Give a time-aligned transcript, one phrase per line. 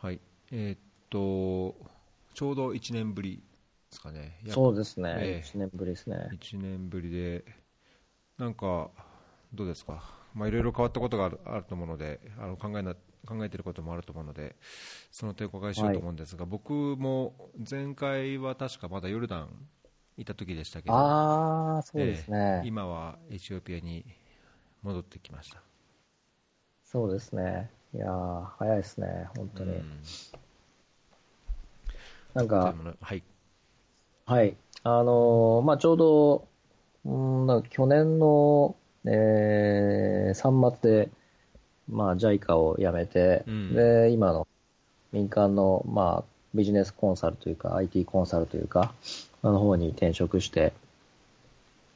[0.00, 0.20] はい。
[0.50, 0.78] えーっ
[1.10, 1.76] と、
[2.34, 3.42] ちょうど1年ぶりで
[3.90, 4.38] すかね。
[4.44, 6.34] 約そうですね、ええ1年ぶりですね。
[6.34, 7.44] 1年ぶりで、
[8.38, 8.90] なんか、
[9.54, 10.02] どうですか、
[10.34, 12.94] まあ、いろいろ変わったことがあるあると思うので、あの考えな
[13.26, 14.56] 考えていることもあると思うので、
[15.12, 19.68] その点お伺いしようと思うんですが、僕も前回は確かまだヨルダン
[20.18, 22.70] いた時でしたけど、ああ、そうですえねえ。
[22.70, 24.04] 今はエチオピアに
[24.82, 25.62] 戻ってきました。
[26.84, 27.70] そうですね。
[27.94, 29.72] いやー、早いですね、本当に。
[29.72, 30.00] うん
[32.32, 33.22] なんか、はい、
[34.24, 34.56] はい。
[34.84, 36.48] あのーまあ、ちょうど、
[37.04, 41.10] うんなんか去年の、えー、3末で、
[41.88, 44.46] まあ、JICA を辞めて、うんで、今の
[45.12, 48.92] 民間の、まあ、ビジネスコンサルというか、IT コンサルというか、
[49.42, 50.72] あの方に転職して、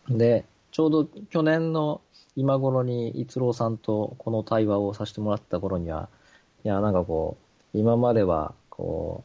[0.09, 2.01] で、ちょうど去年の
[2.35, 6.09] 今頃に逸郎さんとこの対話をさせてもらった頃には、
[6.65, 7.39] いや、なんかこ
[7.73, 9.23] う、今までは、こ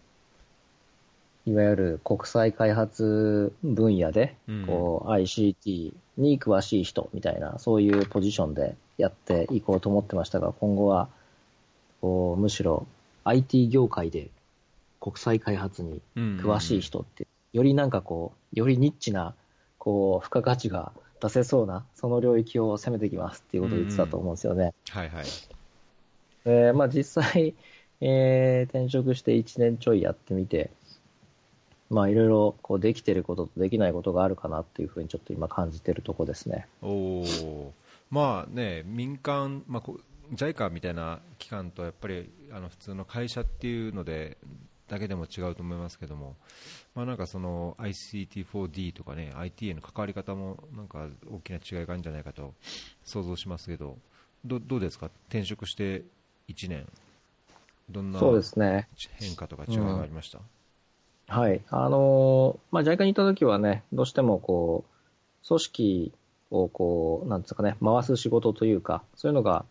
[1.47, 4.65] う、いわゆる国際開発分野で、うん。
[4.67, 11.09] こう、ICT に詳しい人みたいな、そういうポジションでやっていこうと思ってましたが、今後は、
[11.99, 12.85] こう、むしろ
[13.23, 14.29] IT 業界で
[14.99, 15.99] 国際開発に
[16.37, 19.33] 詳しい人って、よりなんかこう、よりニッチな、
[19.79, 24.73] こう、付加価値が出せそうな、その領域を攻めてきますっていうことを言ってたと思うんですよね。
[24.89, 25.25] はいはい、
[26.45, 27.53] でまあ実際、
[28.01, 30.71] えー転職して1年ちょいやってみて、
[31.89, 36.67] まあいろいろこうできてることとできないことがあるかなっていうふうにちょっと今感じてるとこですね。
[36.81, 37.73] おお
[38.09, 39.91] まあね、民間、まあ、
[40.33, 44.37] JICA みたいな機関とやっぱりあの普通の会社っていうので
[44.89, 46.35] だけでも違うと思いますけども、
[46.95, 52.53] まあ、なんかその ICT4D とかね IT への関わり方もなんか大きな違いがあるんじゃないかと
[53.05, 53.97] 想像しますけど。
[54.45, 55.07] どどうですか？
[55.27, 56.03] 転職して
[56.47, 56.87] 1年。
[57.89, 58.87] どんなそうですね。
[59.17, 60.39] 変化とか違いがありました、
[61.27, 61.61] はい。
[61.69, 64.85] あのーまあ JICA にいた時はね、どうしてもこ
[65.43, 66.13] う、組織
[66.51, 69.65] をこう、なんですかね、回す仕事というか、そういうのが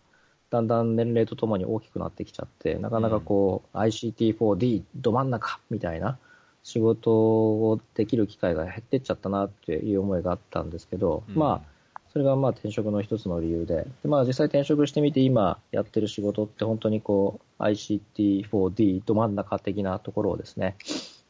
[0.50, 6.18] だんだん年齢とともに大きくなってきちゃって、なかなかこう、ICT4D ど真ん中みたいな
[6.62, 11.34] 仕事をできる機会が減ってっちゃったなっていう思いがあったんですけど、うん。
[11.34, 11.78] まあ、
[12.12, 20.76] それがまあ転職の一つの理由で、でまあ実際転職してみて今やってる仕事って本当にこう ICT4D ど真ん中的なところをですね、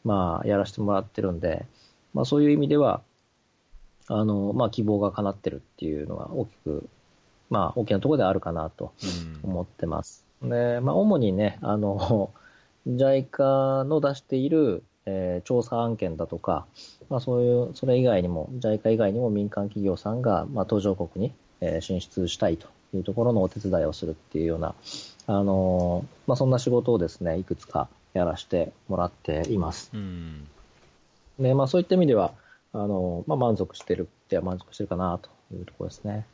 [0.04, 1.66] まあやらせてもらってるんで、
[2.14, 3.02] まあそういう意味では、
[4.08, 6.88] あの、まあ希望が叶ってるっていうのは大きく、
[7.50, 8.92] まあ大きなところであるかなと
[9.44, 10.24] うん思ってます。
[10.42, 12.30] で、まあ主にね、あの、
[12.86, 16.66] JICA の出している、えー調査案件だとか、
[17.08, 24.74] まあそういう、それ以外にも、JICA 以外にも民間企業さんが、まあ途上国に、えー進出したいというところのお手伝いをするっていうような、
[25.26, 29.90] あのーまあそんな仕事をですね、いくつかやらせてもらっています。
[29.94, 30.46] うん
[31.38, 32.32] で、まあそういった意味では、
[32.72, 36.26] あの、まあ満足してるっては満足してるかなというところですね。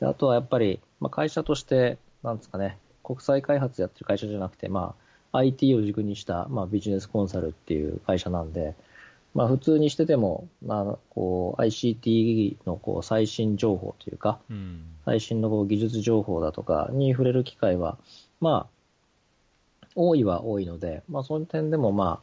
[0.00, 4.94] であとはやっぱり、まあ会社として、なんですかね、国際開発やってる会社じゃなくて、ま
[5.32, 8.74] あ IT を軸にした、まあビジネスコンサルっていう会社なんで、
[9.34, 17.98] まあ普通にしてても、まあこう ICT のこう最新情報というか、うん最新のこう技術情報だとかに触れる機会は、
[18.40, 22.20] まあ、多いは多いので、まあ、そういう点でも、ま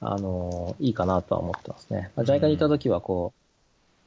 [0.00, 2.10] あ、あのいいかなとは思ってますね。
[2.16, 3.43] まあ、JICA にいたときは、こう、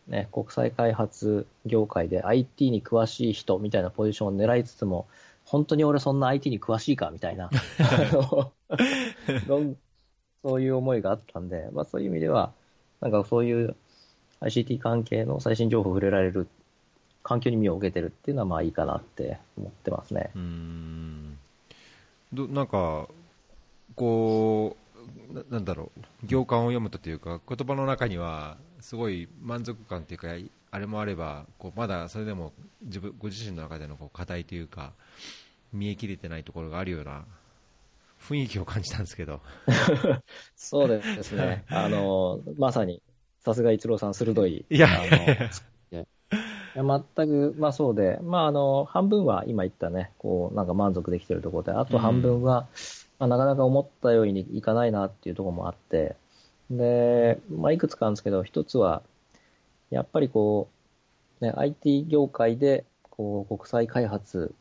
[0.07, 5.07] ね、国際開発業界で IT に詳しい人みたいなポジションを狙いつつも、
[5.45, 7.49] 本当に俺そんな IT に詳しいかみたいな、
[9.47, 12.53] そういう思いがあったんで、まあそういう意味では、
[13.01, 13.75] なんかそういう
[14.41, 16.47] ICT 関係の最新情報を触れられる
[17.23, 20.31] 環境に身を置けてるっていうのはまあいいかなって思ってますね。
[20.35, 21.37] うーん
[22.31, 23.07] どなんか、
[23.95, 24.86] こう
[25.31, 30.29] な、なんだろう、行間を読むとというか、言葉の中には、すごい満足感というか、
[30.71, 32.53] あれもあれば、こうまだそれでも
[32.83, 34.93] 自分ご自身の中でのこう課題というか、
[35.73, 37.25] 見え切れてないところがあるような
[38.21, 39.41] 雰囲気を感じたんですけど、
[40.55, 41.65] そうですね。
[41.69, 43.01] あの、まさに、
[43.39, 44.65] さすが一郎さん鋭い。
[44.69, 44.77] い
[46.75, 52.67] や全く、まあそうで、まああの、半分は今言ったね、こう、なんか満足できてるところで、あと半分は、
[53.19, 56.15] まあなかなか思ったようにいかないなっていうところもあって、
[56.69, 59.01] で、まあいくつかあるんですけど、一つは、
[59.89, 60.67] やっぱりこ
[61.41, 64.53] う、ね、IT 業界で、こう、国際開発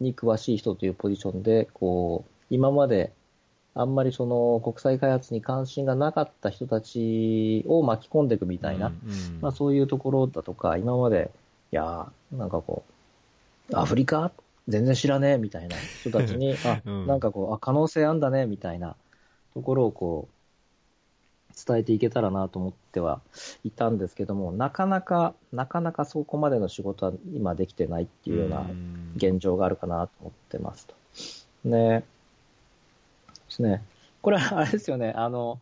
[0.00, 3.12] に詳しい人というポジションで、こう、今まで
[3.78, 9.38] あんまりその国際開発に関心がなかった人たちを巻き込んでいくみたいな、うんうん。
[9.42, 11.30] まあそういうところだとか、今まで、
[11.72, 12.84] いやー、なんかこ
[13.70, 14.32] う、アフリカ
[14.68, 18.96] 全然知らねえみたいな人たちに、 あ、うんなんかこう、あ、可能性あんだねみたいな
[19.54, 20.32] ところをこう、
[21.66, 23.22] 伝えていけたらなと思っては
[23.64, 28.66] いたんですけども、なかなか、なかなかそこまでの仕事は今できてないっていうような
[29.16, 30.94] 現状があるかなと思ってますと。
[31.64, 32.04] ねで
[33.48, 33.82] すね。
[34.20, 35.60] これはあれですよね、あの、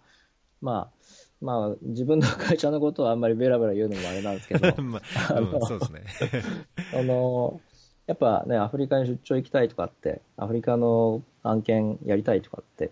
[0.60, 6.04] まあ、まあ、自分の会社のことをあんまりベラベラ言うのもあれなんですけど、 まあうんそうですね。
[6.98, 7.60] あの、
[8.06, 12.90] やっぱね、アフリカに出張行きたいとかって、アフリカの案件やりたいとかって、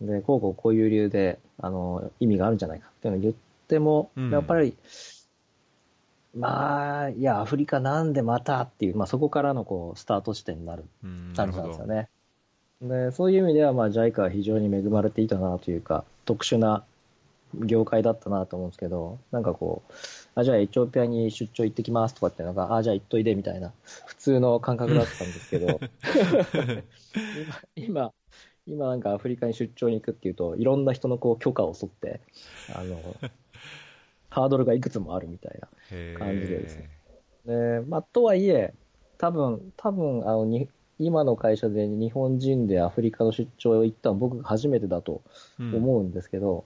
[0.00, 3.34] で、こうこうこういう理由で、あの、意味があるんじゃないかっていうのを言っ
[3.68, 4.76] ても、うんやっぱり、
[6.34, 12.08] まあ、いや、アフリカなんでまたっていう、まあそこからのこう、スタート地点になるうん感じなんですよね。
[12.82, 16.84] で、そういう意味では、まあ JICA は非常に恵まれていたなというか、特殊な
[17.60, 19.92] 業界だったなと思うんですけど、なんかこう、
[20.34, 23.72] あ、じゃあエチオピアに出張行ってきますとかっていうのが、あ、じゃあ行っといでみたいな、
[24.06, 25.80] 普通の感覚だったんですけど、
[27.76, 28.12] 今、今、
[28.66, 32.20] 今なんかアフリカに出張に行くっていうと、いろんな人のこう許可を取って、
[32.74, 32.98] あの、
[34.30, 35.68] ハードルがいくつもあるみたいな。
[36.18, 36.90] 感じでですね
[37.46, 38.74] で、まあ、とはいえ、
[39.18, 40.68] 多分、多分、あの、に、
[40.98, 45.22] 今の会社で日本人でアフリカの出張行ったの僕が初めてだと
[45.58, 46.64] うん思うんですけど、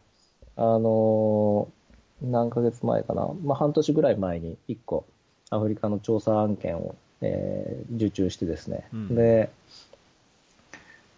[0.58, 1.78] あのー
[2.20, 5.06] 何ヶ月前かな、まあ、半年ぐらい前に1個
[5.50, 9.14] アフリカの調査案件を、えー受注してですね、うん。
[9.14, 9.50] で、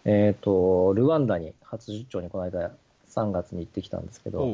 [0.05, 2.71] えっ、と、ルワンダに初出張にこの間
[3.09, 4.47] 3月に行ってきたんですけど、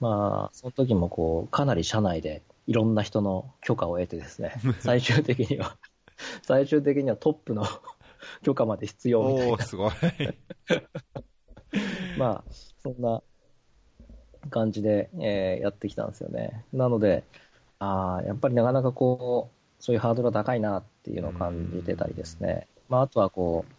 [0.00, 5.76] まあ、その時もこう、かなり社内でいろんな人の許可を得てですね、 最終的には、
[6.42, 7.64] 最終的にはトップの
[8.42, 9.52] 許可まで必要みたいな。
[9.52, 9.92] おー、すごい。
[12.18, 12.52] まあ、
[12.82, 13.22] そんな
[14.50, 16.64] 感じで、えーやってきたんですよね。
[16.72, 17.24] なので、
[17.78, 22.66] あーやっぱりなかなかこう、そういうハードルが高いなっていうのを感じてたりですね。
[22.88, 23.72] まあ、あとはこう、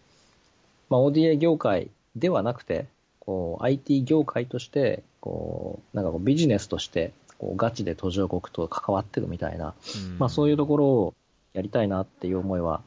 [0.88, 2.86] まあ、ODA 業界ではなくて、
[3.20, 9.74] こう、IT 業界として、こう、なんかこうビジネスとして、こう、ガチで途上国と関わってるみたいな、
[10.18, 11.14] まあそういうところを
[11.52, 12.82] やりたいなっていう思いは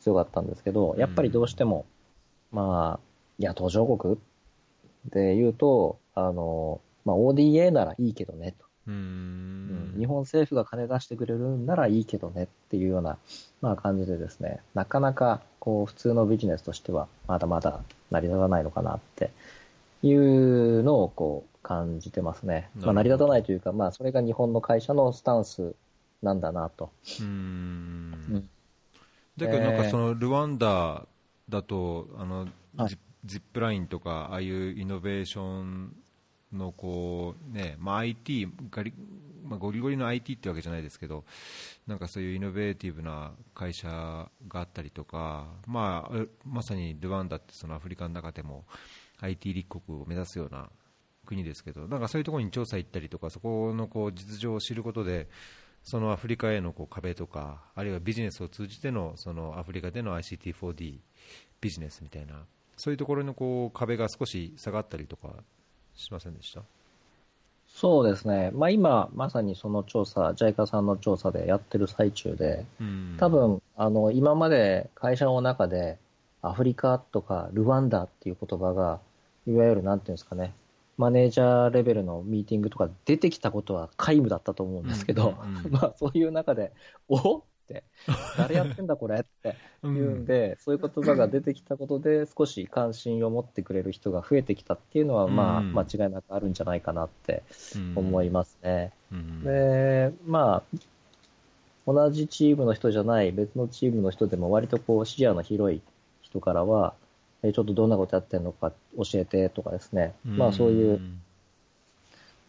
[0.00, 1.86] 強かったんですけど、やっぱりどうしても、
[2.50, 3.00] まあ、
[3.38, 4.18] いや、途上国
[5.10, 8.66] で言うと、あの、まあ ODA ならいいけどねと。
[8.86, 9.98] うんん。
[9.98, 13.18] 日本政府が金出してくれるんならいいけどねっていうような、
[13.60, 17.80] まあ感じでですね、なかなかこう普通のビジネスとしてはまだまだ
[18.10, 19.30] 成り立たないのかなって
[20.02, 22.70] いうのをこう感じてますね。
[22.76, 25.74] まあ成り立たないというか、まあそれが日本の会社のスタンス
[26.22, 26.90] なんだなと。
[27.20, 27.26] うん
[28.12, 28.48] ん。
[29.36, 31.06] だけどなんかそのルワンダ
[31.48, 32.40] だと、あの、
[32.76, 35.94] はいジジップラインとか、ああいうイノベーション
[36.52, 38.92] のこう、ね、まあ IT、ガリ、
[39.44, 41.24] まあゴリゴリの IT ってわけじゃないですけど、
[41.86, 43.88] なんかそういうイノベーティブな会社
[44.48, 48.64] があったりとか、まあ、まさにルワンダってそのアフリカの中でも
[49.20, 50.68] IT 立国を目指すような
[51.26, 55.28] 国ですけど、なんかそういうところに調査行ったりとか、そこのこう実情を知ることで、
[55.82, 60.98] そのアフリカへのこう壁とか、あるいはビジネスを通じてのそのアフリカでの ICT4D
[61.60, 62.44] ビジネスみたいな、
[62.76, 65.36] そういうところのこう壁が少し下がったりとか
[66.00, 66.62] しませんでした？
[67.68, 68.50] そうですね。
[68.52, 73.16] まあ今、まさにその調査、JICA さんの調査でやってる最中で、うん。
[73.18, 75.96] 多分、あの、今まで会社の中で、
[76.42, 78.98] アフリカとかルワンダっていう言葉が、
[79.46, 80.52] いわゆるなんていうんですかね、
[80.98, 85.72] マネージャーレベルのミーティングとか出てきたことは皆無だったと思うんですけど、うんうんうん。
[85.72, 86.72] まあそういう中で、
[87.08, 87.44] お？
[88.36, 90.24] 誰やってんだこれってういうん。
[90.26, 97.42] で、そういう言葉が出てきたことで少し関心を持ってくれる人が増えてきたっていうのは、まあうん間違いなくあるんじゃないかなって
[97.76, 97.92] うん。
[97.96, 98.92] 思いますね。
[99.12, 99.44] うん。
[99.44, 100.76] で、まあ、
[101.86, 105.80] 同じチームの人じゃない別のチームの人でも割とこう視野の広い
[106.22, 106.94] 人からは、
[107.42, 111.00] えちょっとどんなことやってんのか教えてとかですね、まあそういう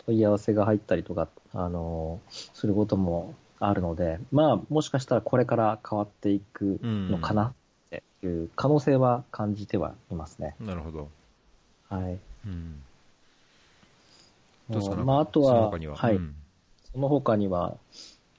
[0.06, 2.20] 問い合わせが入ったりとか、あの
[2.54, 3.34] することも
[3.64, 7.54] あるので、まあもしかしたらこれから変わっていくのかなっ
[7.90, 10.56] ていう可能性は感じてはいますね。
[10.60, 11.10] なるほど、
[11.90, 12.20] はい。
[12.46, 12.82] うん、
[14.70, 14.96] どうですか？
[14.98, 16.16] まああとは、は、はい。
[16.16, 16.36] うん。
[16.92, 17.78] その他には、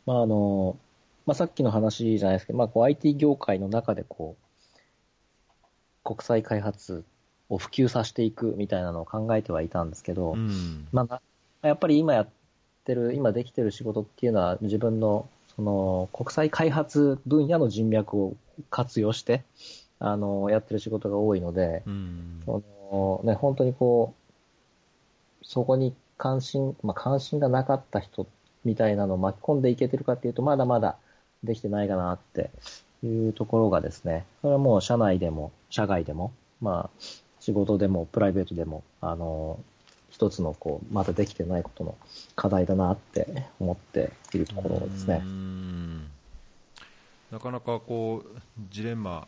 [0.05, 0.77] まああの、
[1.25, 4.37] まあ、さっきの話じゃないですけど、まあ、こう IT 業界の中でこ
[6.05, 7.05] う、国際開発
[7.49, 10.89] を普及させていくみたいなのを考えてはいたんですけど、うん。
[10.91, 11.05] まあ
[11.63, 12.29] な、やっぱり今やっ
[12.85, 18.35] てる、今できてる仕事っていうのは自分のその国際開発分野の人脈を
[18.71, 19.43] 活用して、
[19.99, 22.43] あの、やってる仕事が多いので、うん。
[22.45, 22.63] そ
[22.93, 28.27] のね、本当にこう、そこに関心、まあ、関心がなかった人
[28.65, 30.97] みたいなのを巻き込んでいけてるかっていうと、まだまだ
[31.45, 32.51] できてないかなって
[33.05, 37.03] いうところがですね、それはもう社内でも、社外でも、まあ、
[37.41, 39.59] 仕事でもプライベートでも、あの、
[40.13, 41.97] 一つのこう、まだできてないことの
[42.37, 45.23] 課題だなって思っているところですね。
[47.31, 48.41] なかなかこう、
[48.71, 49.27] ジレンマ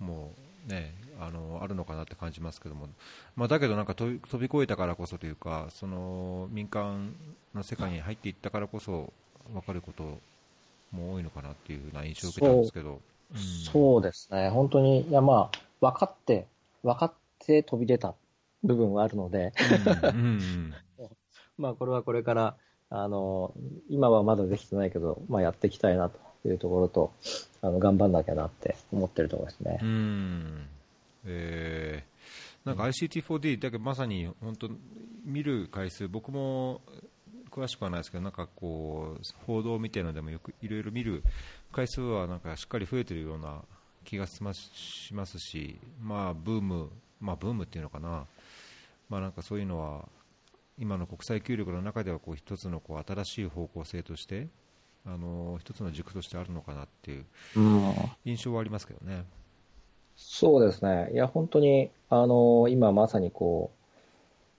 [0.00, 0.32] も
[0.66, 2.88] ね、あのあるのかなって感じますけども、
[3.36, 7.14] まあ、だけどなんか飛び飛び越えたからこそというか、その民間
[7.54, 9.12] の世界に入っていったからこそ
[9.52, 10.18] 分かること
[10.90, 12.84] も多いのかなっていうような印象を受けたんですけど。
[12.84, 12.98] そう
[13.34, 16.46] うん、そうですね、本当に、いやまあ、分かって、
[16.82, 18.14] 分かって飛び出た
[18.64, 19.52] 部分はあるので、
[21.56, 22.56] まあこれはこれから、
[22.90, 23.54] あの、
[23.88, 26.18] 今はまだできてないけど、まあやっていきたいなと
[26.48, 27.12] いうところと、
[27.60, 29.78] あの、頑張んなきゃなって思ってるところですね。
[29.82, 30.66] うん。
[31.26, 34.70] えー、なんか ICT4D、だけどまさに本当、
[35.24, 36.80] 見る回数、僕も
[37.50, 41.22] 詳しくはないですけど、なんかこう、報道みたいなのでもよくいろいろ見る
[41.72, 43.62] 回数はなんかしっかり増えてるような
[44.04, 46.90] 気がしますし、まあ、ブーム、
[47.20, 48.26] まあ、ブームっていうのかな、
[49.08, 50.08] まあ、なんかそういうのは、
[50.78, 54.48] 今の国際協力の中ではこう一つのこう新しい方向性として、
[55.06, 57.24] あの一つの軸としてあるのかなっていう
[58.24, 59.24] 印象はありますけどね。
[60.16, 61.10] そうですね。
[61.12, 63.70] いや、本当に、あの今まさにこ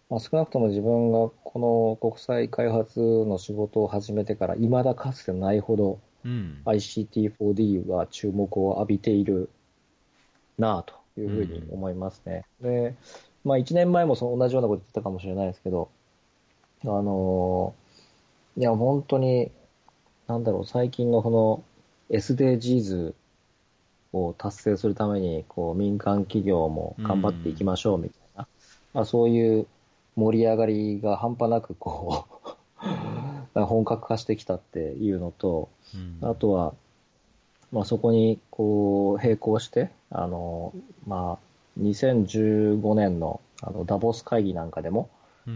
[0.10, 9.50] う、まあ、少なくとも自分がこの国際開発の仕事を始めてから、いまだかつてないほど、うん、ICT4D は注目を浴びている
[10.58, 12.46] なというふうに思いますね。
[12.62, 12.96] うん、で、
[13.46, 15.90] まあ1年前もその同じようなこと言ってたかもしれないですけど、
[16.84, 17.74] あの
[18.58, 19.52] いや、本当に
[20.28, 21.64] なんだろう、最近のこの
[22.10, 23.14] SDGs
[24.14, 28.48] を達成するために、こう、民間企業も頑張っていきましょうみたいな、うん、
[28.94, 29.68] まあそういう
[30.16, 32.26] 盛り上がりが半端なくこ
[33.54, 35.70] う 本格化してきたっていうのと、
[36.22, 36.74] うん、あとは、
[37.72, 40.74] まあそこにこう並行して、あの、
[41.06, 45.10] まあ2015年のあのダボス会議なんかでも、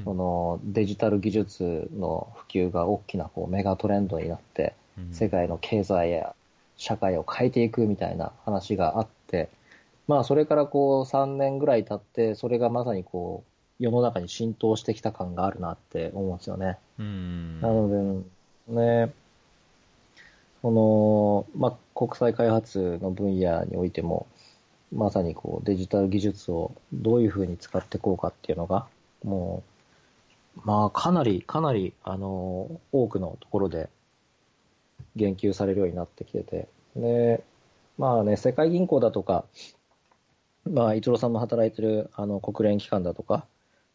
[0.04, 4.74] そのデジタル技術の普及が大きなこうメガトレンドになって、
[5.12, 6.36] 世界の経済や
[6.78, 9.50] 社会を変えていくみたいな話があって、
[10.08, 13.44] まあそれからこう3年ぐらい経って、それがまさにこ
[13.80, 16.78] う世の中に浸透してきた感があるなって思うんですよね。
[17.62, 18.24] なの
[18.68, 18.76] で、
[19.08, 19.14] ね、
[20.62, 24.28] その、まあ国際開発の分野においても、
[24.94, 28.88] まさにこうデジタル技術をどういうふうに使っていこうかっていうのが、
[29.24, 29.70] もう
[30.64, 33.90] まあ、かなり、かなり、あの、多くのところで
[35.16, 37.44] 言及されるようになってきてて、で、
[37.98, 39.46] まあね、世界銀行だとか、
[40.70, 43.46] まあ、一郎さんも働いてるあの国連機関だとか、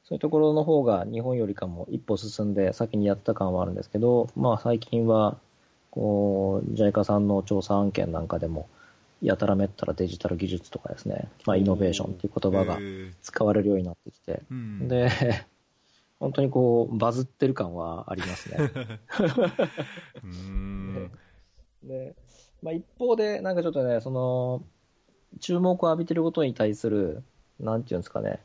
[0.04, 5.38] そういうところの方が日本よりかも一歩進んで先にやった感はあるんですけど、まあ最近は、
[5.90, 8.68] こう、JICA さんの調査案件なんかでも、
[9.22, 12.78] やたらめったらデジタル技術とかですね、まあイノベーションっていう言葉が
[13.22, 14.42] 使われるようになってきて、
[14.82, 15.08] で、
[16.20, 18.58] 本当にこう、バズってる感はありますね。
[21.82, 22.14] で、
[22.62, 24.62] まあ、一方で、なんかちょっとね、その、
[25.40, 27.22] 注目を浴びてることに対する、
[27.60, 28.40] なんていうんですかね、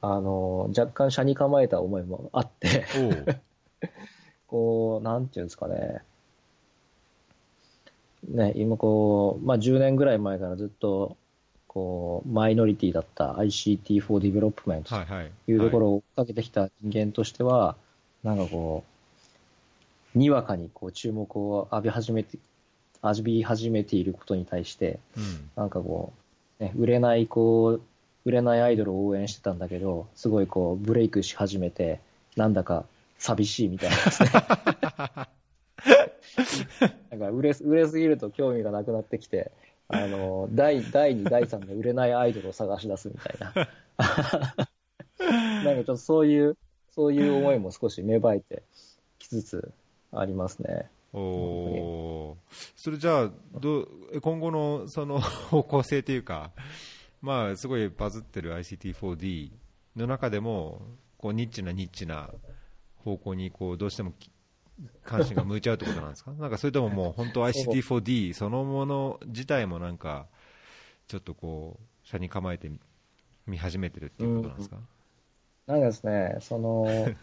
[0.00, 2.84] あの、若干車に構えた思いもあって。
[4.46, 6.02] こう、なんていうんですかね、
[8.28, 11.16] ね、今こう、まあ、10年ぐらい前からずっと、
[11.66, 17.76] こう、マイノリティだった ICT for Development というところを追っかけてきた人間としては、
[18.22, 18.84] なんかこ
[20.14, 22.38] う、にわかにこう注目を浴び始めて、
[23.02, 26.12] 浴び始めていることに対して、うん、なんかこ
[26.60, 27.82] う、ね、売れないこう、
[28.24, 32.00] 売れないアイドルを応援してたんだけど、すごいこう、ブレイクし始めて、
[32.36, 32.84] なんだか
[33.18, 34.30] 寂しいみたいなですね。
[37.10, 39.50] なんか売れ、売れすぎると興味がなくなってきて、
[39.88, 43.68] あの、第、第2、第3の売れないアイドルを探し出すみたいな。
[45.64, 46.56] なんかちょっとそういう、
[46.92, 48.62] そういう思いも少し芽生えて
[49.18, 49.72] きつつ
[50.12, 50.90] ありますね。
[51.12, 52.36] お
[52.76, 53.88] それじゃあど
[54.22, 55.18] 今後のその
[55.50, 56.52] 方向性というか、
[57.20, 59.50] まあ、すごいバズってる ICT4D
[59.96, 60.82] の中でも
[61.18, 62.30] こうニッチなニッチな
[62.98, 64.12] 方向にこうどうしても
[65.04, 66.32] 関心が向いちゃうってことなんですか？
[66.32, 70.26] なんかそれとももう本当 ICT4D そのもの自体もなんか
[71.06, 72.70] ちょっとこう車に構えて
[73.46, 77.16] 見始めてるっていうことなんですか、うん、なんかですね、その、 ね、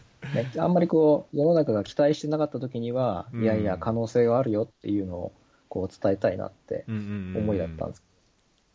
[0.58, 5.32] あんまりこう世の中が期待してなかった時には、いやいや可能性があるよっていうのを
[5.68, 8.02] こう伝えたいなって思いだったんです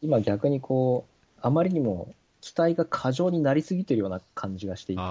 [0.01, 5.01] 今逆にこう、あまりにも期待が過剰になりすぎてるような感じがしていて、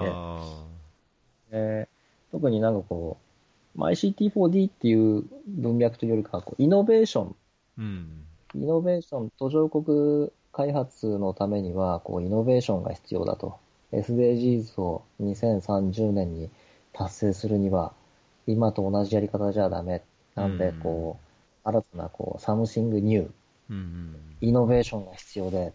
[1.50, 3.21] えー、特になんかこう、
[3.74, 7.36] まあ、ICT4D っていう文脈というよりかはこう、イノベーション。
[8.54, 13.56] イノベーション、途上国開発のためには、こう、イノベーションが必要だと。
[13.92, 16.50] SDGs を2030年に
[16.92, 17.92] 達成するには、
[18.46, 20.02] 今と同じやり方じゃダメ。
[20.34, 21.18] なんで、こ
[21.64, 23.30] う、新たな、こう、something new、
[24.40, 25.72] イノベーションが必要で、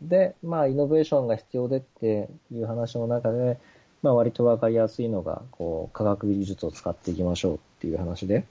[0.00, 3.58] で、まあ、イノベーションが必要でっていう話の中で、
[4.06, 8.44] まあ、割とわかりやすいのが、こう、科学技術を使っていきましょうっていう話で、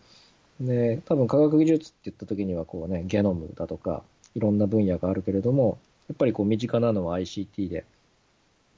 [0.60, 4.04] で、多分科学技術って言った時には、こうね、ゲノムだとか、
[4.36, 5.78] いろんな分野があるけれども、
[6.10, 7.86] やっぱりこう、身近なのは ICT で、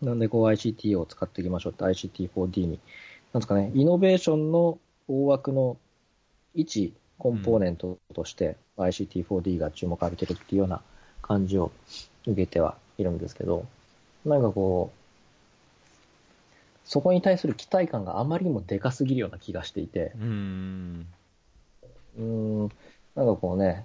[0.04, 2.80] なんでこう ICT を使っていきましょうって ICT4D に、
[3.34, 5.78] なんですかね、イノベーションの大枠の
[6.54, 10.82] 一コンポーネントとして ICT4D が注目されてるっていうような
[11.24, 11.72] 感じを
[12.28, 13.66] 受けてはいるんですけど、
[14.26, 14.97] なんかこう、
[16.88, 21.08] そこに対する期待感があまりにもでかすぎるような気がしていて、うん。
[22.18, 23.84] うん、なんかこうね、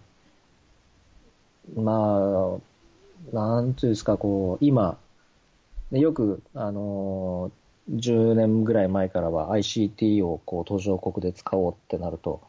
[1.74, 2.60] ま
[3.32, 4.96] あ、なんていうんですか、こう、今、
[5.90, 12.40] よく、あのー、10年ぐらい前からは ICT をこう途上国で使おうってなると、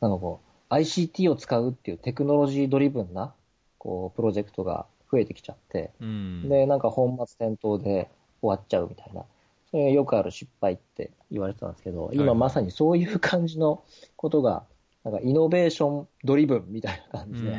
[0.00, 0.40] なんかこ
[0.70, 3.34] う、ICT を使うっていうテクノロジードリブンな、
[3.76, 8.08] こう、プロジェクトが増えてきちゃって、うん、で、なんか本末転倒で
[8.40, 9.26] 終わっちゃうみたいな、
[9.70, 13.84] それがよくある失敗って言われてたんですけど、今まさにそういう感じの
[14.16, 14.64] ことが、
[15.04, 17.58] なんかイノベーションドリブンみたいな感じで、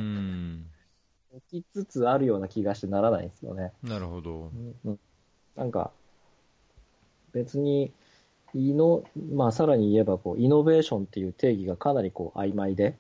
[1.50, 3.72] 起きつつあるような気がしてならないんですよね。
[3.82, 4.52] なるほど。
[4.86, 5.00] うん、
[5.56, 5.92] なんか、
[7.32, 7.92] 別に、
[8.54, 9.04] イノ、
[9.34, 12.98] まあさらに言えばこう、イノベーションっていう定義がかなりこう曖昧で、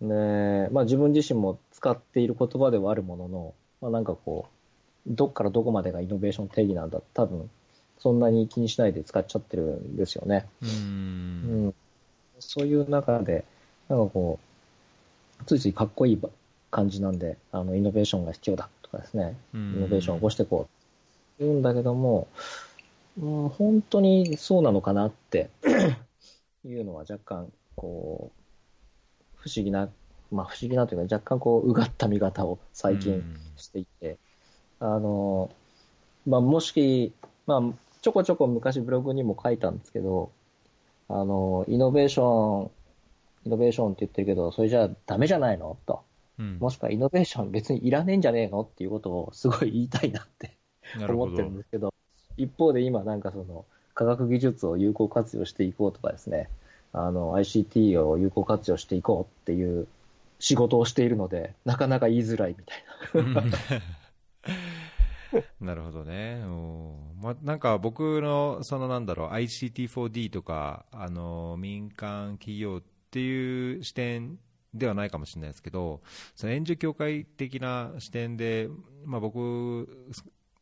[0.00, 4.46] ねまあ自分自身も使っている言葉ではあるものの、まあなんかこ
[5.06, 7.50] う、どっからどこまでがイノベーション定義なんだ多分、
[8.02, 10.46] そんなに気にしないで使っちゃってるんですよね。
[10.60, 11.74] うんうん
[12.40, 13.44] そういう中で、
[13.88, 14.40] なんかこ
[15.40, 16.20] う、ついついかっこいい
[16.72, 20.68] 感じなんで、あの、イノベーションが必要だとかですね、イノベーションを起こしていこ
[21.38, 21.44] う。
[21.44, 22.26] 言うんだけども、
[23.20, 25.50] うん、本当にそうなのかなって
[26.66, 28.42] いうのは若干、こう、
[29.36, 29.88] 不思議な、
[30.32, 33.22] まあ不思議なというか若干こう、うがった見方を最近
[33.54, 34.18] していて、
[34.80, 35.48] あの、
[36.26, 37.12] まあもし、
[37.46, 40.32] まあちょこちょこ昔ブログにも書いたんですけど、
[41.08, 42.70] あの、イノベーション、
[43.46, 45.76] イノベーションって言ってるけど、それじゃダメじゃないの？
[45.86, 46.02] と。
[46.38, 48.62] うん、もしくはイノベーション別にいらねえんじゃねえの？
[48.62, 50.56] っていうことをすごい言いたいなって
[51.08, 51.94] 思ってるんですけど、
[52.36, 56.48] 一方で今なんかその科学技術を有効活用していこうとかですね、
[56.92, 59.86] あの ICT を有効活用していこうっていう
[60.40, 63.80] 仕事をしているので、なかなか言いづらいみたいな。
[65.60, 66.42] なるほどね。
[67.20, 74.38] まあ、なんか僕の、そのなんだろう、ICT4D とか、あの、民間企業っていう視点
[74.74, 76.02] ではないかもしれないですけど、
[76.34, 78.68] その援助協会的な視点で、
[79.04, 80.12] まあ僕、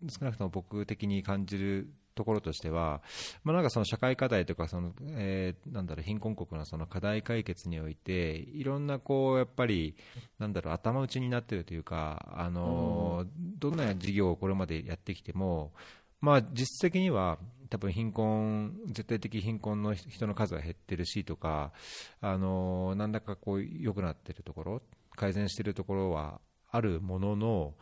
[0.08, 3.02] 少なくとも僕的に感じるところとしては、
[3.44, 9.96] まあ、なんかその社会課題とかその、えー、なんだろう貧困国のその課題解決においていろんなこうやっぱり
[10.38, 13.26] なんだろう頭打ちになっているというか、あの
[13.58, 15.72] どんな事業をこれまでやってきても、
[16.20, 17.38] まあ、実質的には
[17.70, 21.72] 多分貧困絶対的貧困の人の数が減ってるしとか、
[22.20, 24.82] あのなんだかこう良くなっているところ
[25.16, 27.74] 改善しているところはあるものの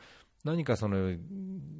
[0.45, 1.11] 何かその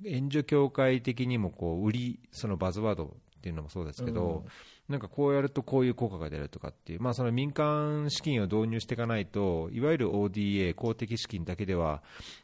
[0.05, 12.03] 援助協会的にもこう売り、そのバズワードっていうのもそうですけど、うん、なんかこうやるとこういう効果が出るとかっていう、まあ、その民間資金を導入していかないと、いわゆる ODA、公的資金だけでは、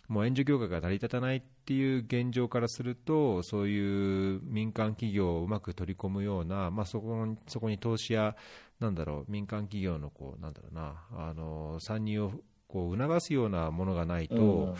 [0.08, 8.36] もう援助業界が成り立たないっていう現状からすると、そういう民間企業をうまく取り込むような、まあ、そこにそこに投資や、
[8.78, 12.32] なんだろう、民間企業のこうなんだろうな、あの参入を
[12.68, 14.74] こう促すようなものがないと、うん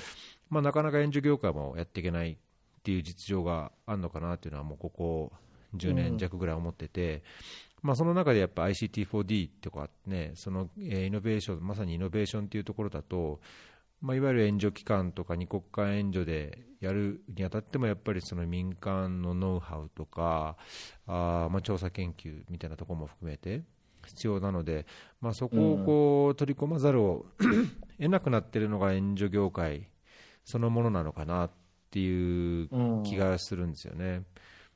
[0.51, 2.37] まあ、なかなか援助業界もやっていけないっ
[2.83, 5.33] ていう実情があるのかなっていうのは、もうここ
[5.77, 7.23] 10年弱ぐらい思ってて、
[7.83, 13.41] うん、まあ、その中でやっぱ ICT4D とかね、そのイノベーション、まさにイノベーションっていうところだと、
[14.05, 20.59] まあ、いわゆる援助機関とか二国間援助でやるにあたってもやっぱりその民間のノウハウとか
[21.07, 23.63] あまあ調査研究みたいなところも含めて
[24.07, 24.85] 必要なので、
[25.23, 27.25] まあ、そこをこう取り込まざるを
[27.99, 29.89] 得なくなっているのが援助業界
[30.45, 31.51] そのものなのかなっ
[31.91, 32.69] ていう
[33.05, 34.23] 気がするんですよね。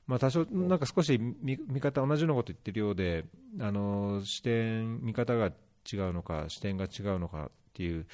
[0.06, 3.24] まあ、多少、なんか少し見見方、同じようなこと言ってるようで、
[3.60, 5.46] あの視点、見方が
[5.90, 8.06] 違うのか、視点が違うのかっていう、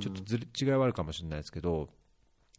[0.00, 1.88] ちょっとず違いはあるかもしれないですけど、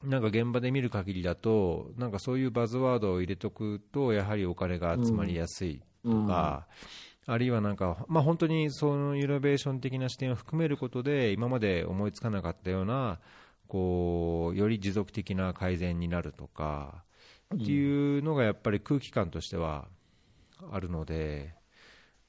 [0.04, 6.68] なんか現場で見る限りだと、なんかそういうバズワードを入れとくと、やはりお金が集まりやすいとか、
[7.26, 13.20] あるいはなんか、まあ、本当にそのイノベーション的な視点を含めることで今まで思いつかなかったような
[13.70, 17.04] こうより持続的な改善になるとか
[17.54, 19.88] っていうのがやっぱり空気感としては
[20.72, 21.54] あるので、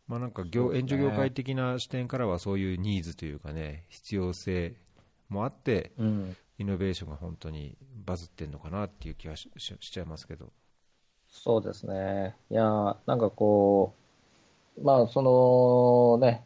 [0.06, 4.74] まあ、なんか業、援助業界的な視点からはそういうニーズというかね必要性
[5.30, 10.52] もあって、うん、イノベーションが本当にバズってるのかなっていう気はしちゃいますけど。
[11.30, 12.36] そうですね。
[12.50, 13.94] いや、なんかこ
[14.76, 16.44] う、まあ、そのね、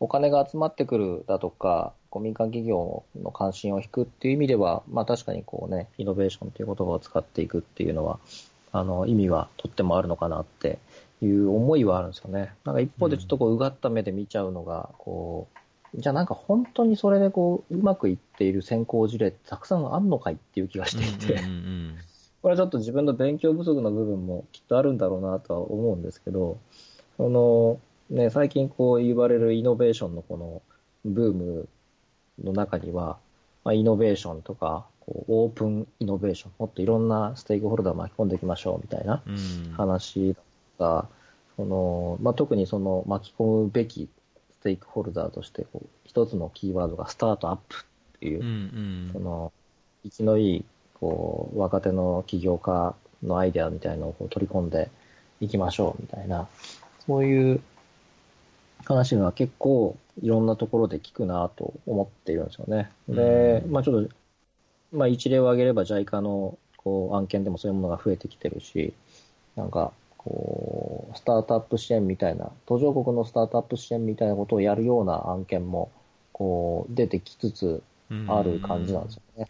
[0.00, 8.18] お金が集まってくるだとか、こう民間企業の関心を引くっていう意味では、まあ確かにこうね、イノベーションという言葉を使っていくっていうのは、
[8.72, 10.78] あの、意味はとってもあるのかなって
[11.22, 12.52] いう思いはあるんですよね。
[12.64, 21.40] なんか一方でちょっとこう、うがった目で見ちゃうのが、こう、じゃあなんか本当にそれでこう、うまくいっている先行事例ってたくさんあんのかいっていう気がしていて、
[22.42, 26.58] これはちょっと自分の勉強不足の部分もきっとあるんだろうなとは思うんですけど、
[27.16, 27.78] その、
[28.10, 30.62] ね、最近こう言われるイノベーションのこの
[31.04, 31.68] ブーム
[32.42, 33.18] の中には、
[33.64, 39.22] まあ、イノベーションとか、こうオープンイノベーション、もっといろんなステークホルダー巻き込んでいきましょうみたいな
[39.76, 40.36] 話
[40.78, 41.06] が、
[41.56, 44.08] そのまあ、特にその巻き込むべき
[44.52, 47.76] ステークホルダーとしてこう、一つのキーワードがスタートアップ
[48.16, 49.52] っていう、うんうん、その
[50.04, 50.64] 生きのいい
[50.94, 54.90] こう若手の起業家のアイデアみたいのをこう取り込んで
[55.40, 56.48] いきましょうみたいな、
[57.06, 57.60] そういう
[58.84, 62.90] 話が結構いろんなところで聞くなと思っているんですよね。
[63.08, 64.14] で、まあちょっと、
[64.92, 68.92] まあ一例を挙げれば JICA のこう案件でもそういうものが増えてきてるし、
[69.56, 75.90] なんか、こう、スタートアップ支援みたいな、途上国のスタートアップ支援みたいなことをやるような案件も、
[76.32, 77.82] こう、出てきつつ
[78.26, 79.48] ある感じなんですよね。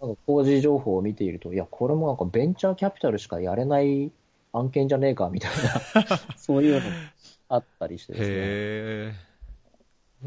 [0.00, 4.10] なんか工事情報を見ていると、いや、これもなんかベンチャーキャピタルしかやれない
[4.52, 5.50] 案件じゃねえか、みたい
[5.94, 6.80] な、 そういうの
[7.54, 8.36] あったりしてですね。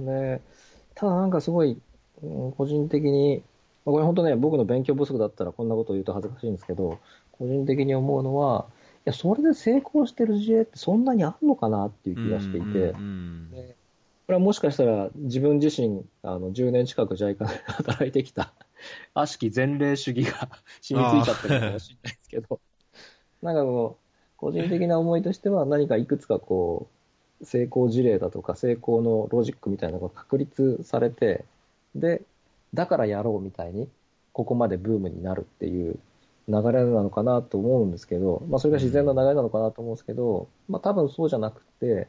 [0.06, 0.42] で、
[0.96, 1.78] ただなんかすごい、
[2.58, 3.44] 個人的に、
[3.86, 7.00] これ本当ね、僕の勉強不足だったらこんなことを言うと恥ずかしいんですけど、
[7.32, 8.66] 個人的に思うのは、
[9.06, 12.96] いや、それで成功してる事例ってそんなにあるのかなっていう気がしていて、
[14.28, 18.54] これはもしかしたら自分自身、あの、10年近く JICA で働いてきた、
[19.13, 20.50] 悪しき前例主義が
[20.82, 22.60] 染みついちゃってるかもしれないですけど、
[23.42, 24.04] なんかこう、
[24.36, 26.96] 個人的な思いとしては何かいくつかこう、
[27.43, 31.45] 成功事例だとか成功のロジックみたいなのが確立されて、
[31.95, 32.21] で、
[32.73, 33.89] だからやろうみたいに、
[34.34, 35.97] ここまでブームになるっていう
[36.47, 42.08] 流れなのかなと思うんですけど、まあそれが自然な流れなのかなと思うんですけど、まあ多分そうじゃなくて、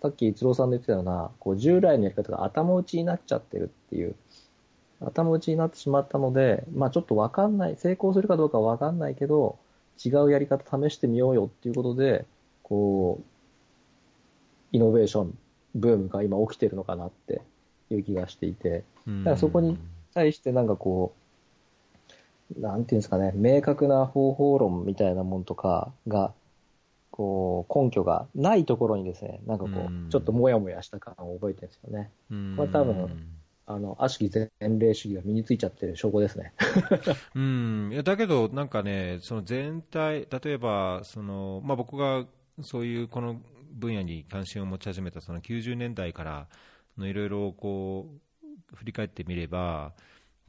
[0.00, 4.16] さっき一郎さんの言ってたような、こう従来のやり方が頭打ちになっちゃってるっていう、
[5.00, 9.58] 頭打ちになってしまったので、まあちょっとわかんない、成功するかどうかわかんないけど、
[10.04, 12.24] 違うやり方試してみようよっていうことで、
[12.62, 13.24] こう、
[14.72, 15.38] イノベーション
[15.74, 17.42] ブームが今起きてるのかなって
[17.90, 19.78] いう気がしていて、だからそこに
[20.14, 21.14] 対してなんかこ
[22.56, 26.32] う、なんていうんですかね、明確な方法論みたいなものとかが、
[27.10, 29.70] こう、根拠がないところにですね、なんかこ
[30.08, 32.10] う、ちょっともやもやした感を覚えてるんですよね。
[32.56, 33.22] これ多分、
[33.66, 36.52] あの、悪しき前例主義が身についちゃってる証拠ですね。
[37.34, 37.90] うん。
[37.92, 42.26] いや、だけど、なんかね、その全体、例えば、その、まあ、僕が、
[42.60, 43.40] そういう、この
[43.72, 46.48] 分野に関心を持ち始めたその90年代から
[46.98, 48.08] のいろいろこ
[48.42, 49.92] う振り返ってみれば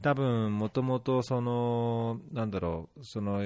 [0.02, 3.42] 多分もともとそのなんだろうその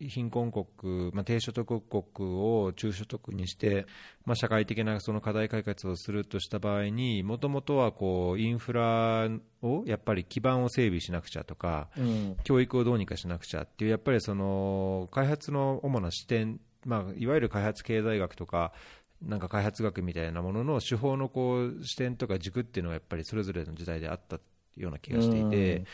[0.00, 3.86] 貧困国、まあ、低所得国を中所得にして、
[4.24, 9.28] まあ、社会的なその課題解決をするとした場合にもともとはこうインフラ
[9.62, 18.72] をやっぱり基盤を整備しなくちゃとか、うん、教育をどうにかしなくちゃっていうやっぱりその開発の主な視点まあ、いわゆる開発経済学とか
[19.22, 24.40] なんか開発学みたいなものの手法のこう視点とか軸っていうのがやっぱりそれぞれの時代であった
[24.76, 25.84] ような気がしていて、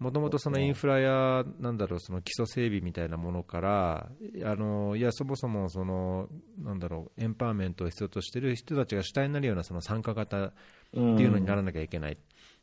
[0.00, 4.10] もともとそのインフラや、なんだろう、その基礎整備みたいなものから、
[4.44, 6.28] あのいや、そもそもその、
[6.62, 10.52] なんだろう、エンパワーメントを必要としている人たちが主体になるようなその参加型っ
[10.92, 12.18] ていうのにならなきゃいけない。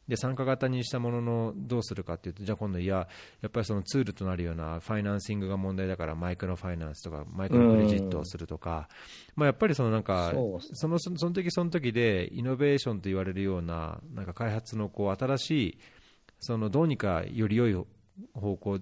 [0.08, 3.08] で参加型にしたもののどうするかというと、じゃあ今度、いや、
[3.42, 8.89] やっぱりそのツールとなるようなファイナンシングが問題だから、マイクロファイナンスとか、マイクロクレジットをするとか、
[9.36, 10.34] まあ、やっぱりそのなんか
[10.74, 15.78] そのその時その時でイノベーションと言われるようななんか開発のこう新しい
[16.39, 17.74] そのどうにかより良い
[18.34, 18.80] 方向、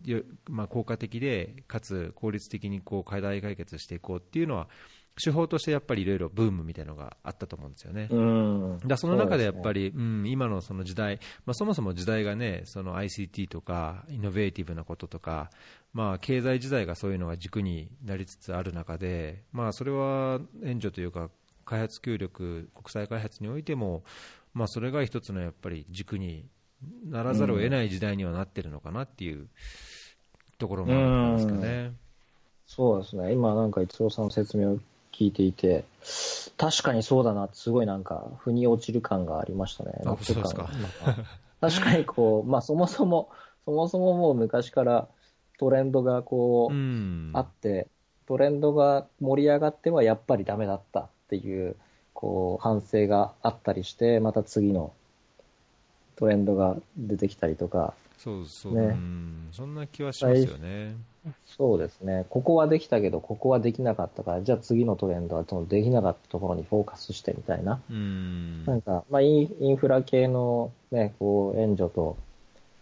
[0.49, 4.67] まあ、効果的でかつ効率的にこう課題解決していこうっていうのは
[5.21, 8.07] 手法としてやっぱりいろいろブームみたいなのがあったと思うんですよね。
[8.85, 15.49] だその中でやっぱり、う、ね、ん、今のその時代、まあ、そもそも時代がね、その ICT とか、イノベーティブなこととか、
[15.93, 21.29] まあ、経済時代がそういうのが軸になりつつある中で、まあ、それは援助というか、
[21.65, 24.03] 開発協力、国際開発においても、
[24.53, 26.45] まあ、それが一つのやっぱり軸に
[27.05, 29.47] ならざるを得ない時代にはなってるのかなっていう
[30.57, 31.93] ところもあるんですかね。
[32.65, 33.33] そうですね。
[33.33, 34.79] 今なんか逸郎さんの説明を
[35.21, 35.85] 聞いていて、
[36.57, 39.91] 確かにそうだなすごいなんか、腑に落ちる感がありましたね。
[40.05, 40.67] あそうですか。
[41.61, 43.29] 確かにこう、 まあそもそも、
[43.65, 45.07] そもそももう昔から
[45.59, 47.31] トレンドがこう、うん。
[47.33, 47.87] あって、
[48.25, 51.75] トレンドが盛り上がってはやっぱりダメだったっていう、
[52.13, 54.91] こう、反省があったりして、また次の
[56.15, 58.85] トレンドが出てきたりとか、そうそう、ね。
[58.85, 60.95] うん、そんな気はしますよね。
[61.45, 62.25] そうですね。
[62.29, 67.79] ここはできたけど、ここはできなかったから、じゃあ次のトレンドはそのできなかったところにフォーカスしてみたいな。
[67.89, 72.17] うんなんか、まあ、インインフラ系のね、こう、援助と、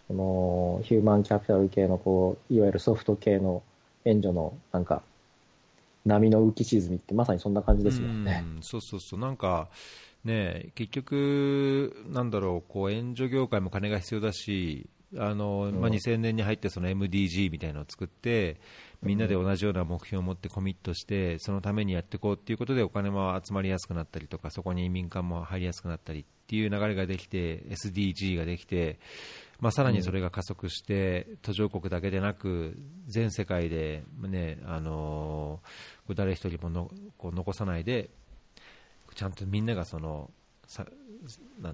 [0.07, 3.61] この、ヒューマンキャピタル系の、こう、いわゆるソフト系の
[4.05, 5.01] 援助の、なんか、
[6.05, 8.43] 波の浮き沈みってまさにそんな感じですよね。
[8.55, 9.67] うんそうそうそう、なんか、
[10.23, 18.59] ね、結局、なんだろう、こう援助業界も金が必要だし、あのまあ、うん2000年に入ってその MDG みたいなのを作って、
[19.01, 28.99] みんなで同じような目標を持ってコミットして、そのためにやっていこうっていうことでお金も集まりやすくなったりとか、そこに民間も入りやすくなったりっていう流れができて、SDG ができて、
[29.59, 35.59] まあ、さらにそれが加速して、途上国だけでなく、全世界で、ね、あの
[36.13, 38.09] 誰一人ものこう残さないで、
[39.15, 40.29] ちゃんとみんながその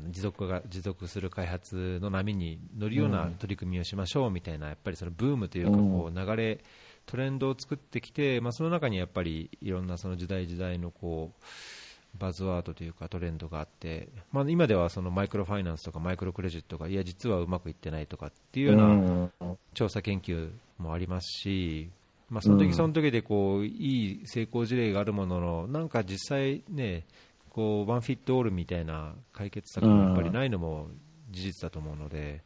[0.10, 5.92] 持続が持続する開発の波に乗るような取り組みをしましょうみたいな、やっぱりそのブームというか、うん。
[5.92, 6.60] こう流れ、
[7.06, 11.44] トレンドを作ってきて、まあ、その中にやっぱりいろんなその時代時代のこう
[12.18, 19.58] バズワードというかトレンドがあって、まあ、今ではそのマイクロファイナンスとかマイクロクレジットがいや実はうまくいってないとかっていうようなうん。
[19.74, 21.90] 調査研究もありますし、
[22.30, 22.68] まあ、そのうん。
[22.68, 27.04] 時その時でこういい成功事例があるものの、なんか実際ね、
[27.56, 30.90] こうワンフィットオールみたいな解決策がやっぱりないのも
[31.32, 32.44] 事実だと思うので、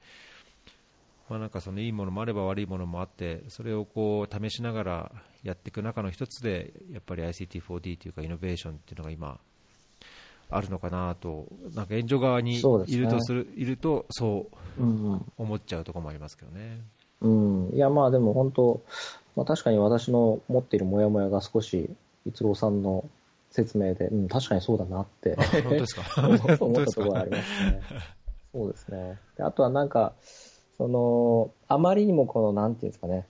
[1.27, 9.39] まあ、なんかそのいいものもあれば悪いものもあって、それをこう試しながらやっていく中の一つで、やっぱり ICT4D というかイノベーションっていうのが今、
[10.51, 14.45] あるのかなと、なんか援助側にいるとする、いるとそ
[14.77, 16.81] ううん思っちゃうところもありますけどね。
[17.21, 17.69] うん。
[17.73, 18.83] いや、まあでも本当、
[19.35, 21.89] まあ確かに私の持っているモヤモヤが少し、
[22.27, 23.09] 逸郎さんの
[23.51, 26.01] 説明で、うん、確かにそうだなってあ本当ですか？
[26.27, 27.81] 思ったところがありますね。
[28.53, 29.19] そうですね。
[29.37, 30.13] であとはなんか、
[30.77, 33.25] その、あまりにもこの、なんていうんですかね、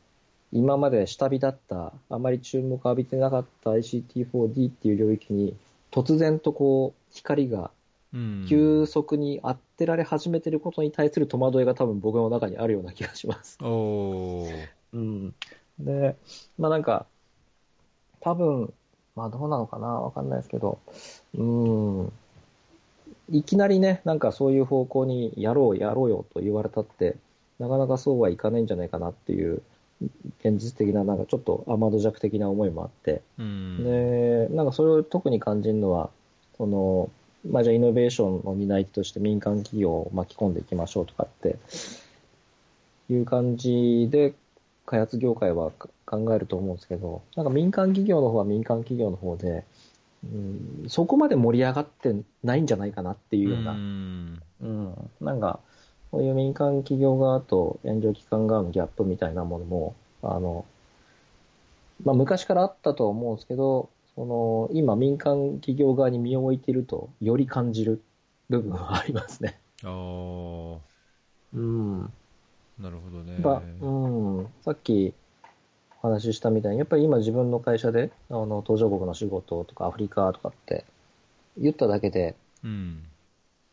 [0.51, 5.55] 今まで下火だった、あまり注目を浴びてなかった ICT4D っていう領域に、
[5.91, 7.71] 突然とこう、光が
[8.13, 13.57] うん急速に当てられ始めてることに対する戸惑いが多分僕の中にあるような気がします。
[13.61, 15.35] おーうん。
[15.79, 16.15] で、
[16.57, 17.05] まあなんか、
[18.21, 18.73] 多分、
[19.19, 19.87] まあどうなのかな？
[19.87, 20.79] わかんないですけど、
[21.37, 22.11] うん。
[23.31, 27.17] いきなりね、なんかそういう方向にやろうやろうよと言われたって、
[27.59, 29.61] なかなかそうはいかないんじゃないかなっていう、
[30.39, 33.83] 現実的な、なんかちょっと甘度弱的な思いもあって、うん。
[33.83, 36.09] で、なんかそれを特に感じるのは、
[36.57, 37.09] その、
[37.47, 41.57] まあじゃあイノベーションの担い手として民間企業を巻き込んでいきましょうとかって
[43.09, 44.33] いう感じで
[44.89, 49.63] 開発業界はか考えると思うんですけど、なんか民間企業の方は民間企業の方で、
[50.23, 55.59] うん、そこまで盛り上がってないんじゃないかなっていうような、んうん、なんか、
[56.09, 60.65] こういう民間企業側と援助機関側のギャップみたいなものも、あの、
[62.03, 68.01] まあ、昔からあったとは思うんですけど、その、今民間企業側に身を置いていると、より感じる
[68.49, 69.59] 部分はありますね。
[69.83, 70.77] あー
[71.53, 72.11] うん。
[72.79, 73.33] なるほどね。
[73.33, 73.87] やっぱ、う
[74.41, 75.13] ん、さっき
[76.01, 80.85] お話ししたみたいに、やっぱり今自分の会社で、あの、途上国の仕事とかアフリカとかって
[81.57, 83.03] 言っただけで、うん。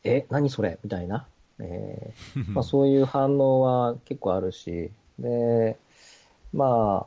[0.05, 0.79] え、何それ？
[0.83, 1.27] みたいな。
[1.59, 5.77] えー まあ、そういう反応は結構あるし、で、
[6.53, 7.07] ま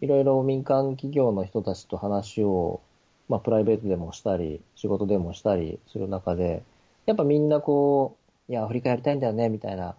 [0.00, 2.80] いろいろ民間企業の人たちと話を、
[3.28, 6.62] まあ、プライベートでもしたり、仕事でもしたりする中で、
[7.06, 8.16] やっぱみんなこ
[8.48, 9.94] う、いや、アフリカやりたいんだよね、みたいな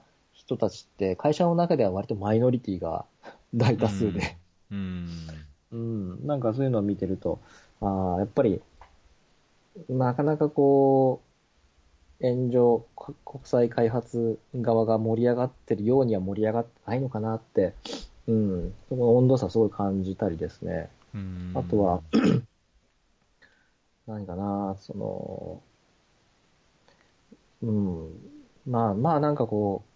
[0.45, 3.05] 人たちって、会社の中では割とマイノリティが
[3.53, 4.37] 大多数で、
[4.71, 5.09] うん。
[5.71, 7.39] うん、なんかそういうのを見てると、
[7.81, 8.61] ああ、やっぱり、
[9.89, 11.21] なかなかこ
[12.21, 17.73] う、援助、こ国際開発側が盛り上がってるようには盛り上がってないのかなって、
[18.27, 20.89] うん、そこの温度差すごい感じたりですね。
[21.13, 21.51] うん。
[21.55, 22.01] あとは、
[24.07, 25.61] 何かな、その、
[27.63, 28.09] うん、
[28.67, 29.94] まあまあなんかこう、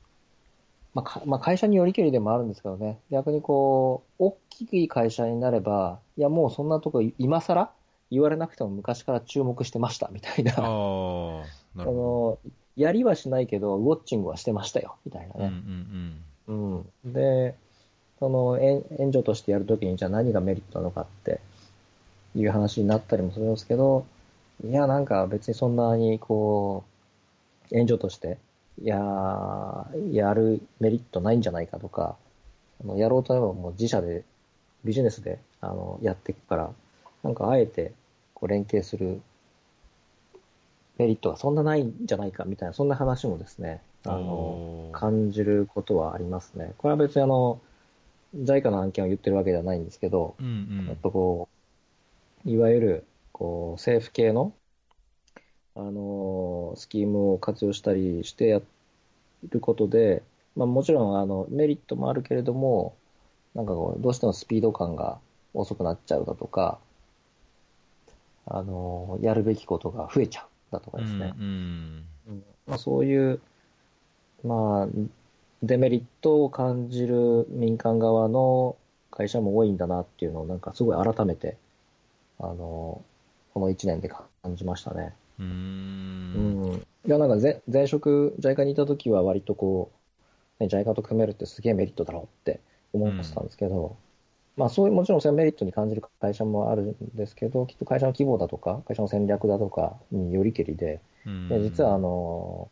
[0.93, 7.71] まあかまあ、会社によりけりでもあるんですけどね、逆にこう、大きい会社になれば、いやもうそんなとこ今更？
[8.11, 10.61] 言われなくても昔から注目してましたみたいな、あ
[11.75, 12.39] の
[12.75, 14.95] やりはしないけど、ウォッチングはしてましたよ。
[15.05, 15.45] みたいなうんう
[16.47, 16.53] ね。
[16.53, 16.83] ん。
[17.05, 17.13] うん。
[17.13, 17.53] で、
[18.17, 21.39] その援援助としてやるときに、じゃあ何がメリットなのかって
[22.33, 24.05] いう話になったりもするんですけど、
[24.63, 26.83] いや、なんか別にそんなにこ
[27.71, 28.39] う、援助として、
[28.81, 32.17] いやー、やるメリットないんじゃないかとか、
[32.81, 34.23] あのやろうと思えばもう自社で、
[34.85, 36.71] ビジネスであのやっていくから、
[37.23, 37.91] なんかあえて
[38.33, 39.21] こう連携する
[40.97, 46.73] メリットがそんなないんじゃないかみたいな、そんな話もですね、あの、感じることはありますね。
[46.77, 47.61] これは別にあの、
[48.35, 50.49] JICA の案件を言ってるわけではないんですけど、うんう
[50.83, 51.49] んやっぱこ
[52.45, 54.53] う、いわゆる、こう、政府系の、
[55.79, 58.61] あの、スキームを活用したりしてや
[59.49, 60.23] ることで、
[60.57, 62.95] まあもちろん、あの、メリットもあるけれども、
[63.55, 65.19] なんかこう、どうしてもスピード感が
[65.53, 66.79] 遅くなっちゃうだとか、
[68.45, 71.33] あの、やるべきことが増えちゃうだとかですね。
[71.37, 73.39] うんうんうんまあ、そういう、
[74.43, 74.87] まあ、
[75.63, 78.75] デメリットを感じる民間側の
[79.11, 81.57] 会社も多いんだなっていうのを、なんかすごい改めて、
[82.37, 83.01] あの、
[83.53, 85.13] この1年で感じましたね。
[85.39, 86.75] うーうんん。
[86.75, 89.91] いや、なんか前前職、JICA にいた時は割とこ
[90.59, 92.59] う、ね、JICA と組めるってすげえメリットだろうって
[92.93, 93.95] 思ってたんですけど、
[94.57, 102.69] まあそういう、もちろんそれはメリットに感じる会社もあるんですけど、きっと会社の規模だとか、会社の戦略だとかによりけりで、うんいや実はあの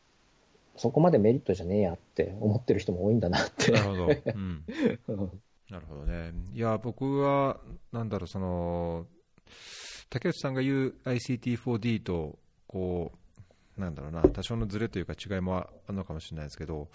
[0.77, 3.71] そこまでメリットじゃねえやって思ってる人も多いんだなって。
[3.71, 4.63] なるほど、 うん、
[5.07, 6.31] うんなるほどね。
[6.53, 7.59] いや、僕は、
[7.91, 9.05] なんだろう、その、
[10.09, 13.11] 竹内さんが言う ICT4D と、こ
[13.77, 16.89] う、なんだろうな、多少のズレというか違いもあるのかもしれないですけど、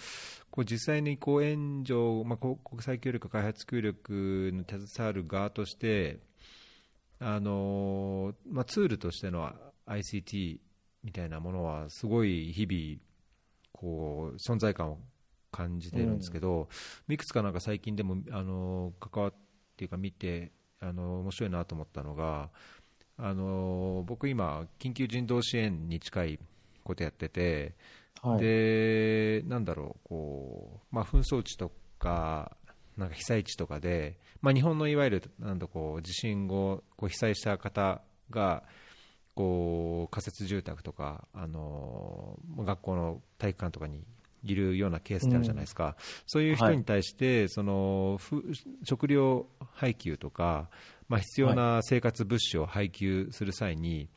[0.50, 6.18] こう実際にこう援助、まあ、国際協力、開発協力に携わる側として、
[7.20, 9.52] あのまあ、ツールとしての
[9.86, 10.58] ICT
[11.04, 13.00] みたいなものは、すごい日々、
[13.72, 14.98] こう存在感を
[15.52, 16.68] 感じてるんですけど、
[17.08, 19.34] いくつかなんか最近でもあの関わっ
[19.76, 22.50] ていうか見てあの面白いなと思ったのが
[23.18, 26.38] あの僕今緊急人道支援に近い
[26.84, 27.74] ことやってて、
[28.22, 28.40] はい。
[28.40, 32.56] でなんだろうこう、まあ、紛争地とか
[32.96, 38.62] なんか被災地とかで、まあ、日本のいわゆるなんだこう地震後こう被災した方が
[39.34, 44.04] こう仮設住宅とかあの学校の体育館とかに
[44.44, 45.96] いるようなケースってあるじゃないですか、
[46.26, 48.42] そういう人に対して、そのふ
[48.82, 50.68] 食料配給とか、
[51.08, 54.08] まあ、必要な生活物資を配給する際に、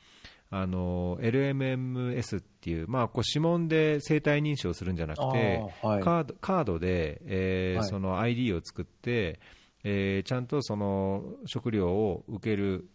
[0.52, 6.02] あの LMMS っていう、まあ、こう指紋で生体認証するんじゃなくて、はい。
[6.02, 7.90] カードカードで、えーはい。
[7.90, 9.40] その ID を作って、
[9.84, 12.88] えーちゃんとその食料を受ける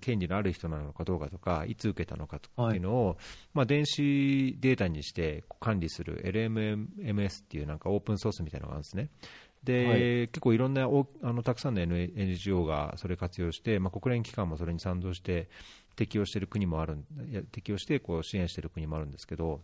[0.00, 3.16] 権利のある人なのかどうかとか、いつ受けたのかとかっていうのを、
[3.52, 9.10] まあ、電子データにして管理する LMMS っていうなんかオープンソースみたいなのがあるんですね。
[9.64, 10.00] で、はい。
[10.28, 15.48] 結構いろんなおあのたくさんの N- NGO がそれ活用して、まあ、国連機関もそれに賛同して
[15.96, 16.98] 適用している国もある
[17.52, 19.60] 適用してこう支援している国もあるんですけど、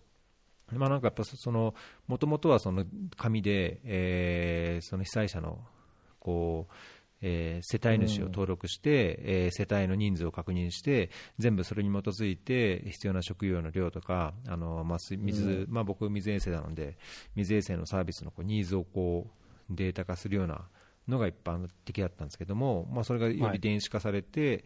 [0.73, 1.75] まあ、なんかやっぱその、
[2.07, 2.85] もともとはその
[3.17, 5.59] 紙で、えーその被災者の
[6.21, 6.75] こう、
[7.23, 16.97] えー世帯主を登録して、えー世帯の人数を確認して、全部それに基づいて必要な食料の量とか、あのまあ、水水まあ、僕、水衛生なので、
[17.35, 19.40] 水衛生のサービスのこうニーズをこう
[19.71, 20.63] データ化するような
[21.09, 24.65] のが一般的だったんですけども、まあ、それがより電子化されて、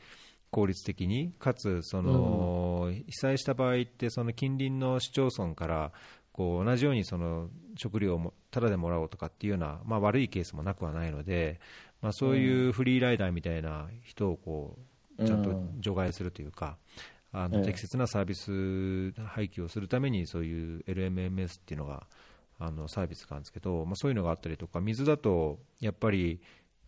[0.51, 5.93] 効率的に、かつその、被災した場合って、その近隣の市町村から
[6.35, 11.61] こう同じようにその食料をもタダでもらおうとかっていうような、まあ、悪いケースもなくはないので、
[12.03, 14.77] まあ、そういうフリーライダーみたいな人をこ
[15.19, 16.77] うちゃんと除外するというか、
[17.33, 17.65] あのええ。
[17.67, 22.07] 適切なサービス配給をするために、そういう LMMS っていうのが
[22.59, 26.41] あのサービスがあるんですけど、まあ、そういうのがあったりとか、水だとやっぱり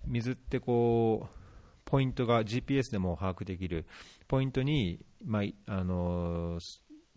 [0.06, 1.36] 水ってこう
[1.84, 3.86] ポイントが GPS でも把握できる
[4.28, 6.58] ポイントに、まあ、いあの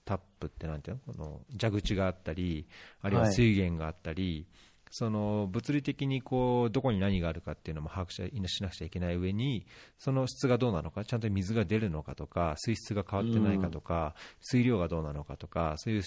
[0.06, 1.14] タップってなんていうの？
[1.14, 2.68] この蛇口があったり
[3.02, 3.34] あるいははい。
[3.34, 4.48] 水源があったり、
[4.92, 9.68] その物理的にこうどこに何があるかっていうのも把握ししなくちゃいけない上に
[10.00, 16.02] その質がどうなのかちゃんと水が出るのかとか水質が変わってないかとか、水量がどうなのかとかそういう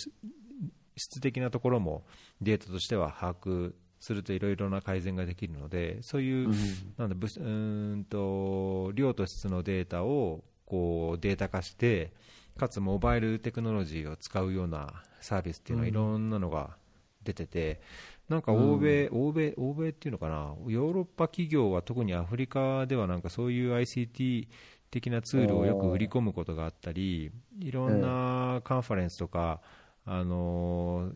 [0.97, 2.05] 質的なところも
[2.41, 6.49] データとしては把握するといろいろな改善ができるのでそういう、
[6.97, 12.13] なんだ物うーんと量と質のデータをこうデータ化して
[12.59, 16.77] かつモバイルテクノロジーを使うようなサービスっていうのはいろんなのが
[17.23, 17.81] 出てて、
[18.29, 24.51] なんか欧米、欧米、欧米っていうのかな、ヨーロッパ企業は特にアフリカではなんかそういう ICT っ
[24.93, 29.61] 的なツールをよく売り込むことがあったり、いろんなカンファレンスとか、
[30.05, 31.13] あの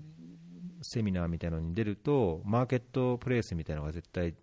[0.82, 4.34] セミナーみたいなのに出ると、マーケットプレイスみたいなのが絶対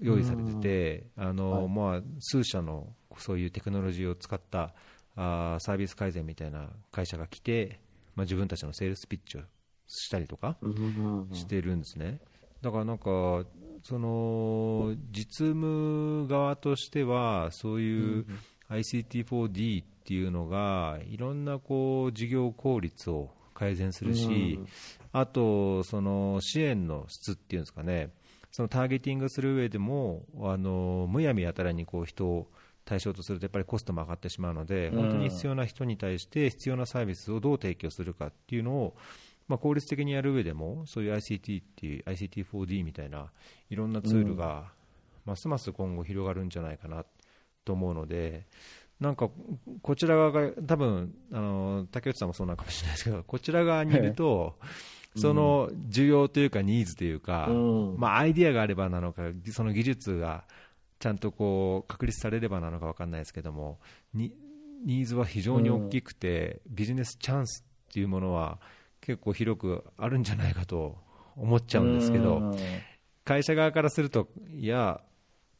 [0.00, 2.88] 用意されてて、あのまあ、数社の
[3.18, 4.74] そういうテクノロジーを使った
[5.16, 7.80] あサービス改善みたいな会社が来て、
[8.14, 9.42] まあ、自分たちのセールスピッチを
[9.86, 10.56] したりとか
[11.32, 12.20] してるんですね。
[12.62, 13.44] だからなんか
[13.82, 18.26] その実務側としてはそういう
[18.70, 23.30] ICT4D っていうのがいろんなこう事業効率を
[23.62, 24.58] 改善するし、
[25.12, 28.10] あとその支援の質っていうんですかね。
[28.50, 32.50] そのターゲティングする上でもあのむやみやたらにこう人を
[32.84, 38.96] 対象とするとやっぱりコストも上がってしまうので、本当に必要な人に対して必要なサービスをどう提供するかっていうのを
[39.48, 43.26] まあ、効率的にやる上でもそういう ICT っていう ICT4D みたいな
[43.68, 44.72] いろんなツールが
[45.26, 47.04] ますます今後広がるんじゃないかな
[47.64, 48.46] と思うので
[49.02, 49.28] なんか
[49.82, 54.56] こちら側が多分あの竹内さんもそうなのかもしれないですけど こちら側にいると、
[55.16, 57.48] その需要というかニーズというか、
[57.98, 60.44] まあ、アイディアがあればなのかその技術が
[61.00, 63.78] ちゃんとこう確立されればなのか分かんないですけども
[64.84, 68.58] ニーズは非常に大きくて、ビジネスチャンスっていうものは
[69.00, 70.96] 結構広くあるんじゃないかと
[71.36, 72.54] 思っちゃうんですけど、
[73.24, 75.00] 会社側からすると、いや、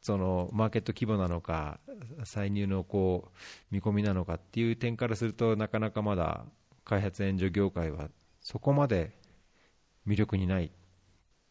[0.03, 1.81] そのマーケット規模なのか、
[2.25, 3.39] 歳入のこう
[3.71, 6.45] 見込みなのかっていう点からすると、なかなかまだ
[6.85, 9.13] 開発援助業界はそこまで
[10.07, 10.71] 魅力にないっ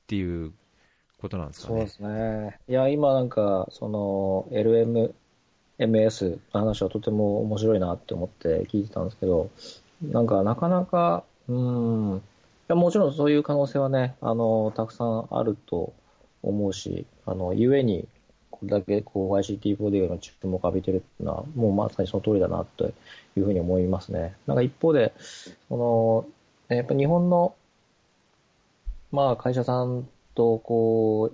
[0.08, 0.54] ていう
[1.18, 1.76] ことなんですかね。
[1.76, 2.60] そうですね。
[2.68, 5.14] いや、今なんか、その LM、
[5.78, 9.50] MS の話はとても面白いなって思って聞いてたんですけど、
[10.02, 12.18] なんかなかなかうん。
[12.18, 12.22] い
[12.70, 15.94] やもちろんそういう可能性はね、あの、たくさんあると
[16.44, 18.08] 思うし、あの、ゆえに、
[18.62, 22.92] これだけこう ICT4D の注目を浴びてるっていうのは、もうまさにその通りだなとい
[23.40, 24.36] うふうに思いますね。
[24.46, 25.14] なんか一方で、
[25.68, 25.78] そ
[26.70, 27.56] の、やっぱ日本の、
[29.12, 31.32] まあ会社さんとこ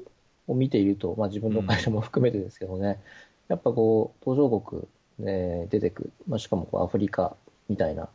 [0.47, 2.93] う、を見ていると、まあ自分の会社も含めてですけどね、うん、
[3.49, 4.84] やっぱこう、途上国
[5.19, 7.36] で出てく、まあしかもこうアフリカ
[7.67, 8.07] みたいな、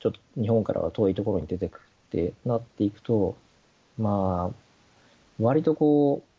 [0.00, 1.80] ちょっと日本からは遠いところに出てくっ
[2.10, 3.36] てなっていくと、
[3.98, 4.54] まあ、
[5.38, 6.29] 割とこう、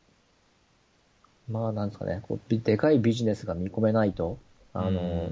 [1.52, 4.38] まあなんですかね、こうでかいビジネスが見込めないと、
[4.74, 5.30] あの、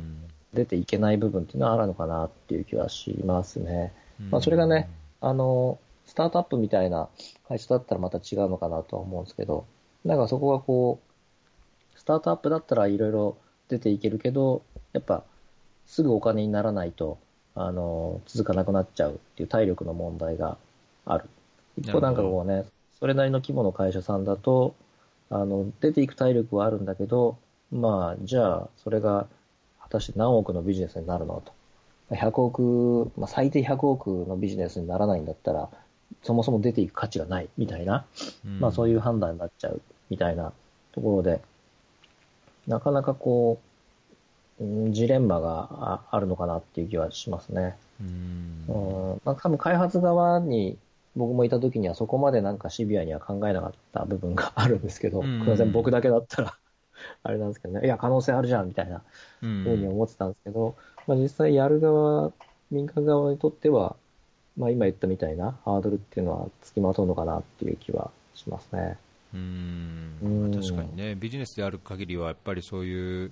[0.54, 3.94] 出ていけない部分っていうのはあるのかなっていう気はしますね。
[4.30, 4.90] まあそれがね、
[5.22, 7.08] あの、スタートアップみたいな
[7.48, 9.66] 会社だったらまた違うのかなとは思うんですけど、
[10.04, 14.64] なんかそこがこう、スタートアップだったらいろいろ出ていけるけど、
[14.94, 15.24] やっぱ
[15.86, 17.18] すぐお金にならないと、
[17.56, 20.58] あの、続かなくなっちゃうっていう体力の問題が
[21.06, 21.26] ある。
[21.78, 22.66] 一方なんかこうね、
[23.00, 24.76] それなりの規模の会社さんだと、
[25.30, 27.38] あの、出ていく体力はあるんだけど、
[27.72, 29.28] まあ、じゃあ、それが
[29.82, 31.54] 果たして何億のビジネスになるのと。
[32.16, 35.70] 100億、まあ、最低100億のビジネスにならないんだったら、
[36.24, 38.06] そもそも出ていく価値がないみたいな、
[38.44, 40.52] うん、まあそういう判断になっちゃうみたいな
[40.92, 41.42] ところで、
[42.68, 43.60] なかなかこ
[44.60, 47.78] う、ジレンマがあるのかなっていう気はしますね。
[48.02, 49.22] うん。
[49.24, 50.78] まあ、多分開発側に
[51.16, 56.58] 僕もいた時にはそこまでなんかシビアには考えなかった部分があるんですけど、すみません、僕だけだったら
[57.24, 59.02] あれなんですけどね、いや、可能性あるじゃんみたいな
[59.42, 60.76] ふうに思ってたんですけど、
[61.08, 62.32] まあ、実際やる側、
[62.72, 63.96] 民間側にとっては、
[64.58, 68.98] まあ、今言ったみたいなハードルっていうのはつきまとうのかなっていう気はしますね。
[69.34, 70.52] うん。
[70.54, 73.32] 確かにね、ビジネスである限りはやっぱりそういう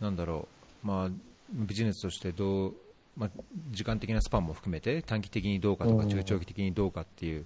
[0.00, 0.48] なんだろ
[0.82, 1.10] う、まあ、
[1.52, 2.74] ビジネスとしてどう、
[3.16, 3.30] まあ、
[3.70, 7.44] 時間的なスパンも含めて短期的にどうかとか中長期的にどうかっていう、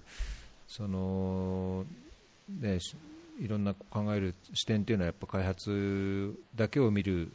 [0.67, 1.85] その
[2.49, 2.79] ね、
[3.39, 7.31] いろんな考える視点っていうのはやっぱ開発だけを見る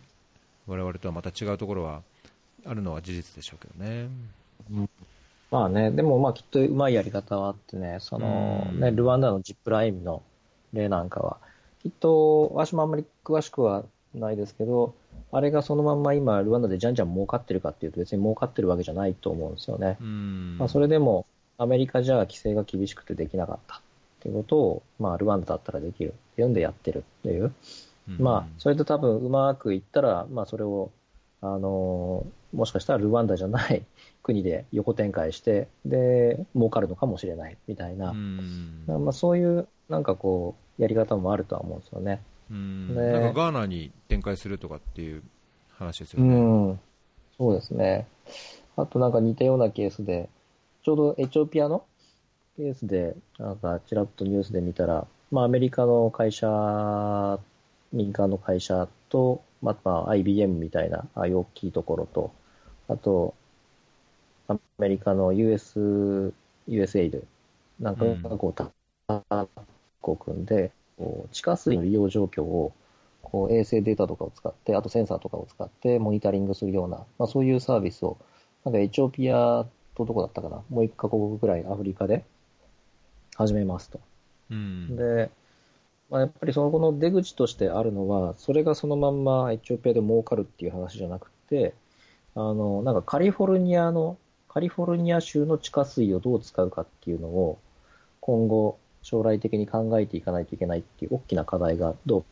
[0.67, 2.03] 我々とはまた違うところは
[2.65, 4.09] あるのは事実でしょうけどね。
[4.71, 4.91] うん。
[5.51, 10.23] まあね、でもまあきっとうまいやり方はあってね、そのね、ルワンダのジップラインの
[10.73, 11.39] 例なんかは、
[11.83, 14.95] きっと、私もあんまり詳しくはないですけど、
[15.33, 19.97] あれがそのまんま今、ルワンダでじゃんじゃん儲かってるかっていうと別に儲かってるわけじゃないと思うんですよね。
[20.59, 21.27] まあ、それでも、
[21.59, 23.81] アメリカじゃ規制が厳しくてできなかったっ
[24.21, 27.53] ていうことを、まあ、ルワンダだったらできるっていうんでやってるっていう。
[28.19, 30.91] まあ、それと多分うまくいったら、まあ、それを、
[31.43, 33.85] あのー、もしかしたらルワンダじゃない
[34.23, 38.13] 国で横展開して、で、儲かるのかもしれないみたいな。
[38.13, 42.21] まあ、そういう、なんかこう、やり方もあるとは思うんですよね。
[42.51, 45.23] うんなんかガーナに展開するとかっていう
[45.79, 46.35] 話ですよね。
[46.35, 46.81] うん、
[47.39, 48.07] そうですね。
[48.77, 50.29] あとなんか似たようなケースで、
[50.83, 51.85] ちょうどエチオピアの
[52.57, 57.39] ケースで、なんかちらっとニュースで見たら、まあアメリカの会社、
[57.93, 62.33] 民間の会社と、また IBM みたいな、ああいう大きいところと、
[62.89, 63.35] あと、
[64.49, 66.33] アメリカの US、
[66.69, 67.23] USAID
[67.79, 68.71] なんかがこう、タ
[69.09, 69.49] ッ
[70.03, 72.75] グを組んで、こう地下水の利用状況を
[73.23, 78.19] こう衛星データとかを使って、あとセンサーとかを使ってモニタリングするような、まあ、そういうサービスを、
[78.65, 79.65] なんかエチオピア
[79.97, 82.23] とどこだったかな、もう一カ国ぐらいアフリカで
[83.35, 84.01] 始めますと。
[84.51, 85.31] うんで、
[86.11, 91.73] まあ、やっぱりその後の出口としてあるのは、それがそのまんまエチオピアで儲かるっていう話じゃなくて、
[92.35, 97.59] あの、なんかカリフォルニアの、カリフォルニア州の地下水をどう使うかっていうのを、
[98.21, 102.25] 今後、将来的に考えていかないといけないっていう大きな課題が、ど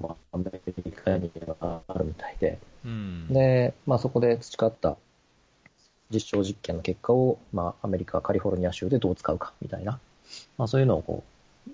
[0.00, 1.30] うもアメリカに
[1.60, 3.28] はあるみたいで、うん。
[3.28, 4.96] で、まあそこで培った
[6.10, 9.98] 実証実験の結果を、まあアメリカ、カリフォルニア州でどう使うかみたいな、
[10.56, 11.24] まあそういうのをこ
[11.66, 11.70] う、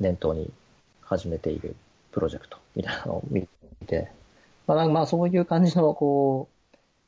[0.00, 0.50] 念頭に
[1.02, 1.74] 始めている
[2.12, 3.46] プロジェクトみたいなのを見
[3.86, 4.10] て、
[4.66, 6.48] まあなんかまあそういう感じのこ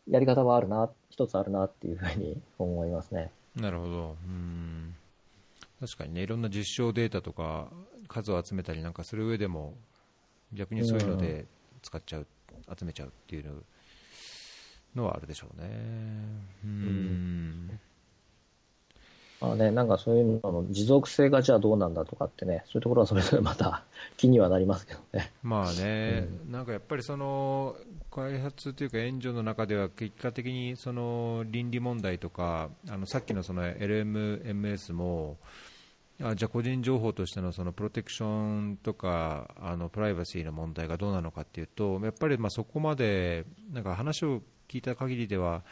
[0.08, 3.30] う、やり方はあるな、一つあるなっていうふうに思いますね。
[3.56, 4.85] なるほど、うん、
[5.80, 7.70] 確かにね、いろんな実証データとか、
[8.08, 9.74] 数を集めたりなんかする上でも、
[10.52, 11.46] 逆にそういうので
[11.82, 12.26] 使っちゃう、
[12.78, 13.64] 集めちゃうっていう
[14.94, 15.68] のはあるでしょうね。
[16.64, 17.80] うん
[19.40, 23.84] まあね、なんかそういうのの持続性がじゃあどうなんだとかってね、そういうところはそれぞれまた
[24.16, 25.32] 気にはなりますけどね。
[25.42, 27.76] まあね、なんかやっぱりその
[28.10, 35.36] 開発というか援助の中では結果的にその倫理問題とかあのさっきのその LMMS も
[36.22, 45.62] あじゃあ個人情報としてのそのプロテクションとかあのプライバシーの問題がどうなのかっていうとやっぱりまあそこまでなんか話を聞いた限りでは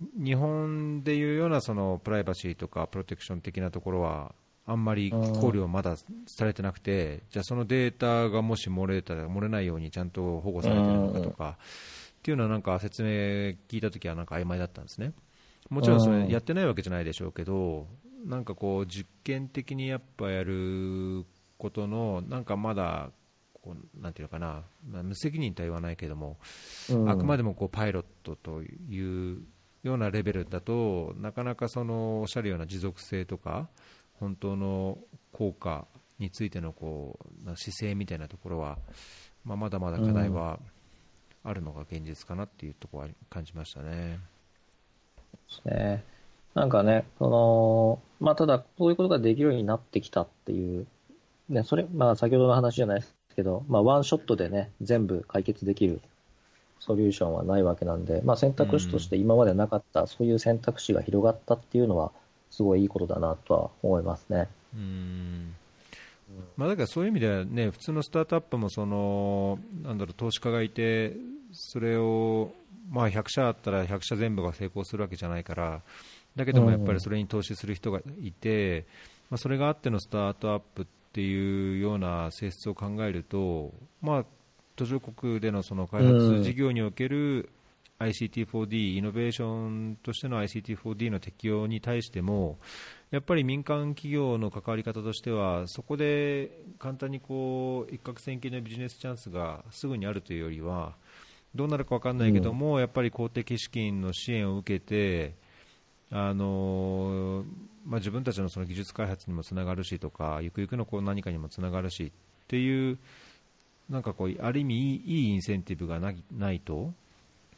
[0.00, 4.34] 日本でいうようなそのプライバシーとかプロテクション的なところは
[4.66, 5.18] あんまり考
[5.48, 5.96] 慮はまだ
[6.26, 13.08] されてなくて、じゃあそのデータがもし漏れたら漏れないようにちゃんと保護されてるのかとか、っていうのはなんか説明
[13.68, 15.12] 聞いたときはなんか曖昧だったんですね。
[15.70, 17.86] もちろんそれやってないわけじゃないでしょうけど、
[18.26, 21.24] なんかこう実験的にやっぱやる
[21.56, 23.10] ことのなんかまだ
[23.54, 26.36] こうなんていうのかな、まあ無責任とは言わないけども、
[26.90, 27.10] うん。
[27.10, 29.40] あくまでもこうパイロットという
[29.88, 33.68] ようなレベルだとなかなかそのおっしゃるような持続性とか
[34.20, 34.98] 本当の
[35.32, 35.86] 効果
[36.18, 38.78] についてのこう姿勢みたいなところは、
[39.44, 40.58] まあ、まだまだ課題は
[41.44, 44.18] あるのが現実かなっていうところは感じましたね。
[45.32, 46.04] ですね。
[46.54, 50.86] なんかね、その、まあ、ただ、そういうことができるようになってきたっていう、
[51.48, 56.00] ね、それ、まあ、先ほどの話じゃないですけど、まあ、ワンショットでね、全部解決できる
[56.80, 62.12] ソリューションはないわけなんで、まあ、選択肢として今までなかった、そういう選択肢が広がったっていうのは、
[62.50, 64.48] すごいいいことだなとは思いますね。
[64.74, 65.54] うん。
[66.56, 71.16] まあ、だからそういう意味では、ね、普通のスタートアップもそのなんだろう投資家がいて
[71.52, 72.52] それを、
[72.90, 75.80] まあ、100社あったら100社全部が成功するわけじゃないから
[76.36, 78.86] だけどもやっぱりそれに投資する人がいて、
[79.30, 83.72] まあ、それがあってのスタートアップっていうような性質を考えると、
[84.02, 84.24] まあ、
[84.78, 87.50] 途上国でのその開発事業における
[87.98, 92.58] ICT4D、イノベーションとしての ICT4D の適用に対しても、
[93.10, 100.94] やっぱり民間企業の関わり方としては、そこで簡単にこう一攫千金のビジネスチャンスがすぐにあるというよりは、
[101.54, 105.34] どうなるか分からないけども、やっぱり公的資金の支援を受けて、
[106.10, 107.44] あの
[107.84, 112.12] まあ、自分たちのその技術開発にもつながるしとか、ゆくゆくのこう何かにもつながるし
[112.44, 112.98] っていう、
[113.88, 116.92] なんかこう、ある意味いいいいインセンティブがなないと、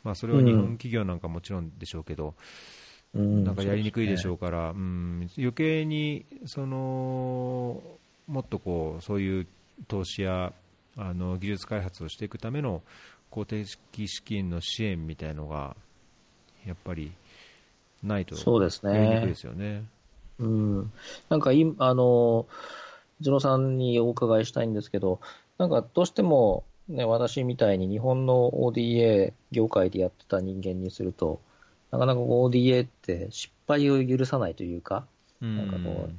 [0.04, 2.34] まあ、それは日本企業なんかもちろんでしょうけど、
[3.14, 7.82] うんなんかやりにくいでしょうから、うん、余計にその
[8.28, 9.46] もっとこうそういう
[9.88, 10.52] 投資や
[10.96, 12.82] あの技術開発をしていくための
[13.28, 13.66] 公的
[14.06, 15.74] 資金の支援みたいのが
[16.64, 17.10] やっぱり
[18.04, 19.82] ないとそうですねやりにくいですよね。
[20.40, 20.92] うん。
[21.28, 22.46] なんか今、あの、
[23.20, 25.20] 一郎さんにお伺いしたいんですけど、
[25.60, 31.38] なんかどうしても、ね、私みたいに日本の ODA 業界でやってた人間にすると、
[31.90, 35.04] なかなか ODA って失敗を許さないというか、
[35.42, 36.14] うんなんかこう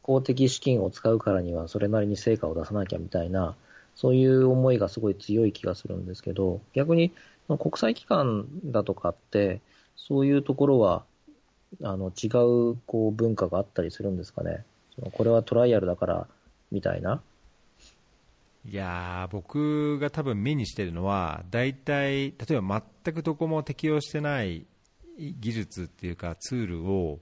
[0.00, 3.54] 公的資金を使うからにはそれなりに成果を出さなきゃみたいな、
[3.94, 7.12] そういう思いがすごい強い気がするんですけど、逆に
[7.48, 9.60] 国際機関だとかって、
[9.94, 11.04] そういうところは、
[11.82, 12.28] あの違
[12.72, 14.64] うこう文化があったりするんですかね。
[15.12, 16.26] これはトライアルだから
[16.72, 17.20] みたいな。
[18.68, 24.66] いやー僕が多分目にしてるのは大体例えば全くどこも適用してない
[25.18, 27.20] 技術っていうかツールを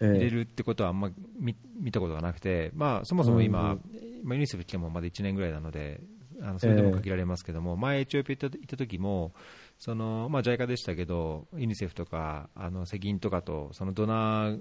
[0.00, 3.76] 入れるってことはあんま見見たことがなくて、まあ、そもそも今、
[4.24, 6.00] まあユニセフ来てもまだ1年ぐらいなので
[6.42, 9.32] あのそれでも限られますけども、前、エチオピア行った時も、
[9.78, 14.60] そのまあ、JICA でしたけど、ユニセフとか、あの責任とかと、そのドナー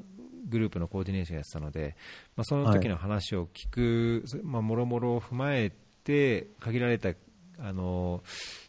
[0.49, 1.95] グループのコーディネーションやってたので、
[2.35, 5.86] まあ、その時の話を聞く、まあ、もろもろを踏まえて、
[6.59, 7.13] 限られた
[7.59, 8.23] あの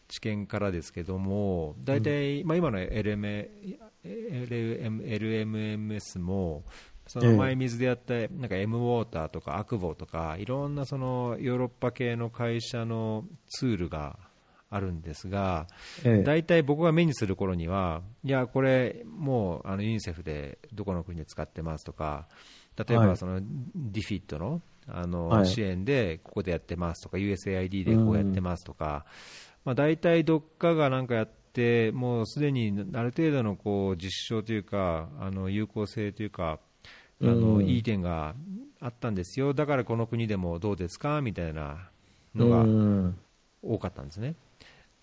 [0.07, 3.49] 知見からですけども、大体、うん、まあ、今の LM
[4.03, 6.63] LM LMMS も、
[7.07, 14.17] その前水でやった、なんか M ウォーターとかアクボとか、いろんなそのヨーロッパ系の会社のツールが
[14.69, 15.67] あるんですが、
[16.25, 22.27] 大体僕が目にする頃には、いや、これ、もうあのユニセフでどこの国で使ってますとか、
[22.77, 24.61] 例えばそのディフィットの
[24.93, 29.05] あの支援でここでやってますとか、USAID でこうやってますとか、
[29.65, 36.59] まあ、大体どっかがなんかやって、もうすでにある程度のこう実証というか、あの有効性というか、
[37.21, 38.33] あのいい点が
[38.79, 41.21] あったんですよ、だからこの国でもどうですか？
[41.21, 41.89] みたいな
[42.33, 42.65] のが
[43.61, 44.35] 多かったんですね。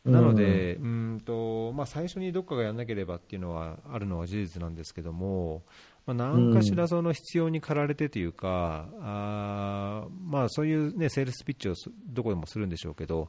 [0.04, 5.62] なので、うんとまあ、最初にどっかがやらなければっていうのはあるのは事実なんですけども、
[6.06, 11.74] まあ、何かしらその必要に駆られてというか、あまあ、そういう、ね、セールスピッチを
[12.06, 13.28] どこでもするんでしょうけど、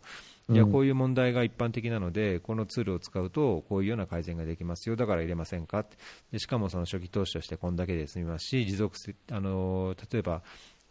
[0.50, 5.86] いやこういう問題が一般的なので、このツールを使うとこういうような改善ができますよ、だから入れませんか？
[6.32, 8.96] でしかもその初期投資としてこんだけで済みますし、持続
[9.32, 10.44] あの例えば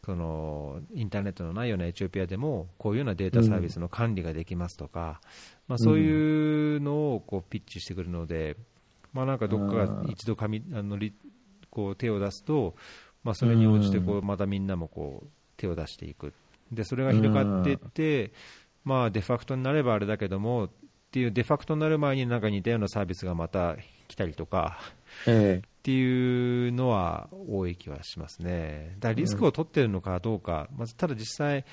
[0.04, 5.06] そのインターネットのないようなエチオピアでもこういうようなデータサービスの管理ができますとか、うん、
[5.68, 8.56] まあ、そういうのをこうピッチしてくるので、
[9.12, 10.96] まあ、なんかどっかが一度紙あの
[11.76, 12.74] こう手を出すと、
[13.22, 16.32] まあ、それに応じてこうまたみんなもこう手を出していく。
[16.72, 18.32] でそれが広がっていって、
[18.82, 20.70] まあ、デファクトになればあれだけどもっ
[21.12, 23.76] ていうデファクトになる前になんか似たようなサービスがまた
[24.08, 24.78] 来たりとか、
[25.26, 28.96] ええ、っていうのは多い気はしますね。
[28.98, 31.64] だからリスクを取っているのかどうか、まずただ実際、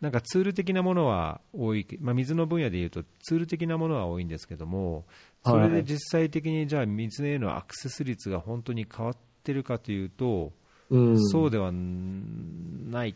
[0.00, 5.04] なんかツール的なものは多い、まあ、水の分野でいうとツール的なものは多いんですけども、
[5.44, 10.52] それで実際的にじゃあ水へのアクセス率が本当に変わっているかというと、
[10.90, 13.14] うん、そうではない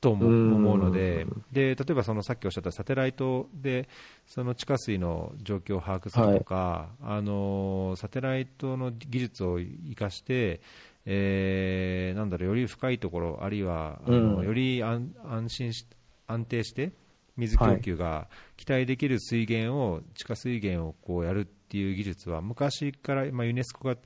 [0.00, 3.88] とも思うので、で例えばそのさっきおっしゃったサテライトで
[4.26, 10.60] その地下水の状況を把握するとか、はい、あのサテライトの技術を生かして、
[11.06, 15.12] えー、なんだろうより深いところ、あるいはあの、うん、より安
[15.48, 15.86] 心し
[16.26, 16.92] 安定して
[17.36, 23.96] 水供給が期待できる水源を、はい、地下水源をこうやるっていう技術は昔から、まあ、ユネスコが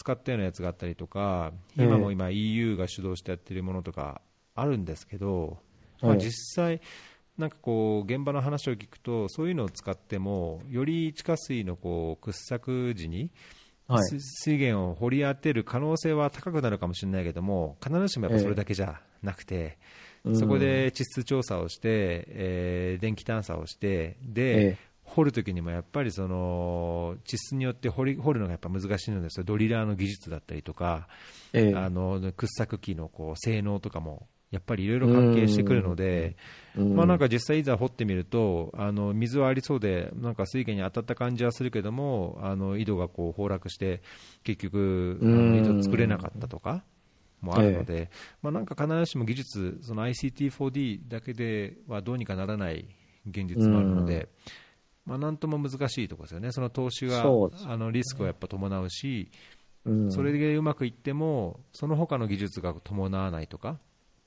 [0.00, 4.22] 使ったようなやつがあったりとか、今も今 EU が主導してやってるものとか
[4.54, 5.58] あるんですけど、
[6.00, 6.80] まあ、実際、
[7.36, 13.30] なんかこう現場の話を聞くとそういうのを使ってもより地下水のこう掘削時に
[13.98, 19.78] 水源を掘り当てる可能性は高くなるかもしれないけども必ずしもやっぱそれだけじゃなくて、
[20.34, 24.76] そこで地質調査をして、えー、電気探査をしてで、
[25.10, 31.08] 掘るときにもやっぱりその地質によって掘り掘るのがやっぱ難しいのですドリラーの技術だったりとか、
[31.52, 36.36] あの掘削機のこう性能とかもやっぱりいろいろ関係してくるので、
[36.74, 44.02] まあ、なんか実際、いざ掘ってみると、あの水はありそうで、なんか水源に当たった感じはするけども、あの井戸がこう崩落して、
[44.42, 46.82] 結局、井戸作れなかったとか
[47.40, 48.10] もあるので、
[48.42, 52.86] まあ、なんか必ずしも技術、その ICT4D だけではどうにかならない
[53.28, 54.28] 現実もあるので、
[55.06, 59.30] まあ、なんとも難しいところですよね、その投資があのリスクをやっぱ伴うし、
[60.10, 63.78] それでうまくいっても、その他の技術が伴わないとか。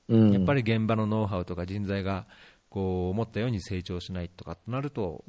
[0.08, 2.26] やっぱり現場のノウハウとか人材が
[2.68, 5.24] こう思ったように成長しないとかとなると、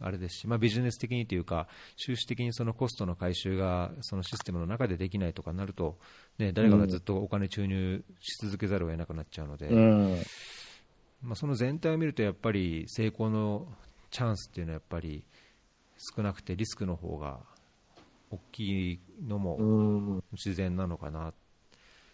[0.00, 5.98] あれですし、まあ、ビジネス的にというか、収支的にそのコストの回収がそのシステムの中でできないとかなると、
[6.38, 9.68] ね、誰かがずっとお金注入し続けざるを得なくなっちゃうので、
[11.22, 13.68] まあ、その全体を見ると、やっぱり成功の
[14.10, 15.24] チャンスっていうのはやっぱり
[16.16, 17.38] 少なくて、リスクの方が
[18.30, 21.32] 大きいのも自然なのかな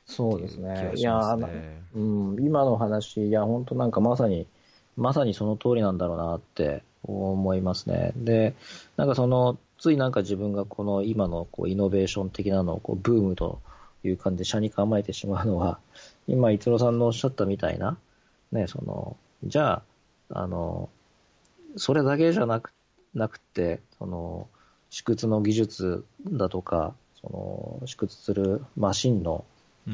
[0.06, 0.92] そうですね。
[0.96, 1.18] いや、
[1.94, 4.46] うん、今の話、いや、本当なんかまさに、
[4.96, 8.12] まさにその通りなんだろうなって思いますね。
[8.16, 8.54] で、
[8.96, 13.60] なんかその、ついなんか自分がこの今のこうイノベーション的なのをこうブームと
[14.04, 15.78] いう感じで車に構えてしまうのは、
[16.26, 17.96] 今、逸郎さんのおっしゃったみたいな、
[18.52, 19.82] ね、その、じゃ
[20.30, 20.88] あ、あの、
[21.76, 22.72] それだけじゃなく
[23.14, 24.48] なくて、その、
[24.90, 29.44] 試掘の技術だとか、その、試掘するマシンの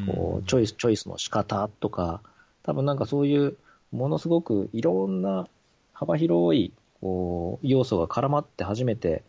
[0.07, 2.21] こうチョイス、チョイスの仕方とか、
[2.63, 3.57] 多分なんかそういう
[3.93, 5.49] ものすごくいろんな
[5.93, 9.25] 幅広いこう要素が絡まって初めて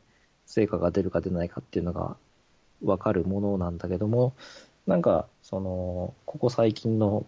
[0.45, 2.15] 成果が出るか出ないかっていうのが
[2.83, 4.33] わかるものなんだけども、
[4.85, 7.25] なんかその、ここ最近の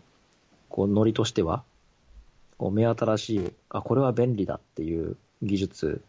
[0.69, 1.63] こうノリとしては、
[2.57, 6.01] こう目新しい、あ、これは便利だっていう技術、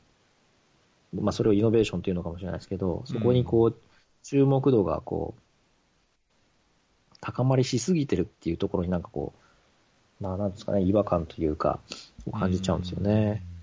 [1.12, 3.76] まあそれをイノベーションというのかもしれないですけど、そこにこう、
[4.22, 9.32] 注目度がこう、高まりしすぎてるっていうところになんかこ
[10.20, 11.80] う、まあなんですかね、違和感というか、
[12.32, 13.42] 感じちゃうんですよね。
[13.49, 13.55] うん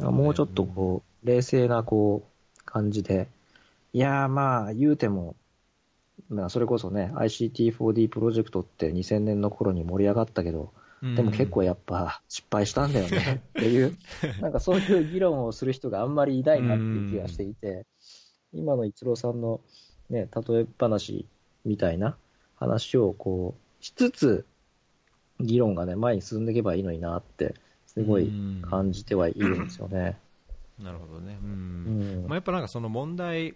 [0.00, 3.28] もうちょっとこう、冷静なこう、感じで、
[3.92, 5.36] いやーまあ言うても、
[6.28, 10.68] まあそれこそね、ICT4D プロジェクトって2000年の頃に盛り上がったけど、うん
[11.02, 13.42] でも結構やっぱ失敗したんだよね。
[13.50, 13.96] っていう、
[14.40, 17.86] なんかそういう議論をする人があんまりいないなっていう気がしていて、
[18.52, 19.60] 今の一郎さんの
[20.10, 21.26] ね、例え話
[21.64, 22.16] みたいな
[22.56, 24.46] 話をこう、しつつ、
[25.40, 27.54] 議論がね、前に進んでいけばいいのになって、
[27.86, 28.32] すごい
[28.62, 30.18] 感じてはいるんですよね。
[30.78, 32.26] なるほどね、ううんん。
[32.26, 33.54] まあ、やっぱなんかその問題、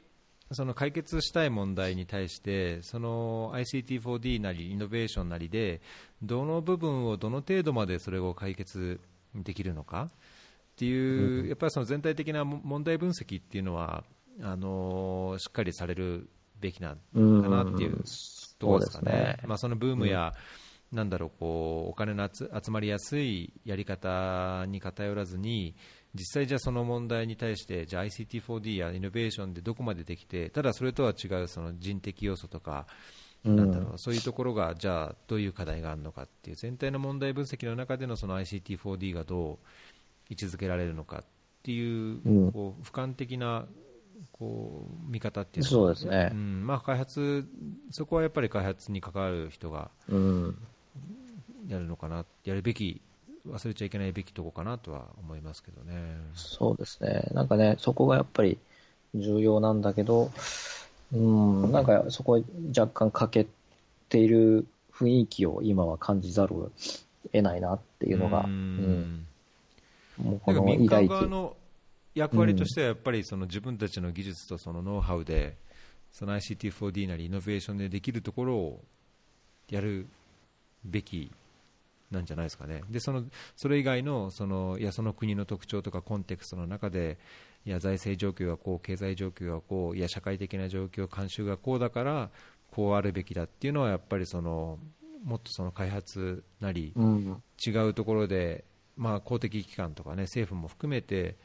[0.54, 5.80] その解決したい問題に対して、その ICT4D なりイノベーションなりで、
[6.22, 9.00] どの部分をどの程度までそれを解決
[9.34, 14.04] できるのかっていう、うんやっぱりその全体的なも問題分析っていうのは、
[14.40, 16.28] あのしっかりされる
[16.60, 18.02] べきなうんかなっていう
[18.58, 19.38] ところですかね。
[19.46, 20.32] まあ、そのブームや、
[20.92, 25.74] なんだろうこうお金の集集まりやすいやり方に偏らずに
[26.14, 32.86] 実際、じゃあその問題に対してじゃあ ICT4D やイノベーションでどこまでできてただそれとは違うその人的要素とか、
[33.44, 33.56] うん。
[33.56, 39.58] なんだろうそういうところがじゃあどういう課題があるのかっていう全体の問題分析の中でのその ICT4D がどう
[40.30, 41.24] 位置づけられるのかっ
[41.62, 42.52] ていう,、うん。
[42.52, 43.66] こう俯瞰的な
[44.32, 46.30] こう見方っていうのそうですね。
[46.34, 46.66] ん。
[46.66, 47.48] まあ、開発
[47.90, 50.58] そこはやっぱり開発に関わる人がうん。
[51.68, 53.00] やるのかな、やるべき、
[53.48, 56.16] 忘れちゃいけないべきとこかなとは思いますけどね。
[56.34, 57.24] そうですね。
[57.32, 58.58] なんかね、そこがやっぱり
[59.14, 60.30] 重要なんだけど、
[61.12, 62.42] うん、なんかそこ
[62.76, 63.46] 若干欠け
[64.08, 66.70] ている雰囲気を今は感じざるを
[67.32, 69.26] 得ないなっていうのが、ううんん、
[70.18, 71.56] もうこの民間側の
[72.14, 75.56] 役割としてはやっぱりその自分たちの技術とそのノウハウで
[76.12, 78.80] その ICT4D なりイノベーションでできるところを
[79.70, 80.06] やる
[80.84, 81.30] べき
[82.12, 82.82] なんじゃないですかね。
[82.90, 83.24] でその
[83.56, 87.18] それ以外のそのいやその国の特徴とかコンテクストの中で
[87.64, 92.30] いや財政状況がこう経済状況がこういや社会的な状況慣習がこうだから
[92.70, 94.78] こうあるべきだっていうのはやっぱりその
[95.24, 98.64] もっとその開発なりうん、違うところで、
[98.96, 101.36] まあ、公的機関とか、ね、政府も含めて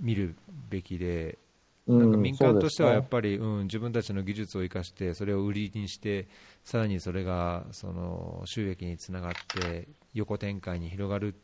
[0.00, 0.36] 見る
[0.70, 1.41] べきで、うん
[1.86, 6.28] なんか民間としてはやっぱり、うん、自分たちの技術を生かして、それを売りにして、
[6.64, 11.36] さらにそれがその収益につながって、横展開に広がるっ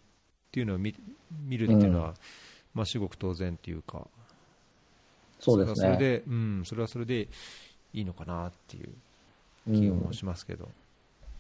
[0.53, 0.95] ていうのを見
[1.45, 2.15] 見るっていうのは、
[2.73, 4.07] まあ、至極当然っていうか、
[5.41, 5.75] そうですね。
[5.75, 7.29] それはそれで、うん、それはそれで
[7.93, 8.93] いいのかなっていう
[9.73, 10.69] 気もしますけど。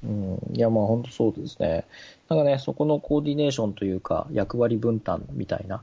[0.03, 1.85] うん、いや、まあ本当そうですね。
[2.29, 5.83] なんかね、そこのコーディネーションというか、役割分担みたいな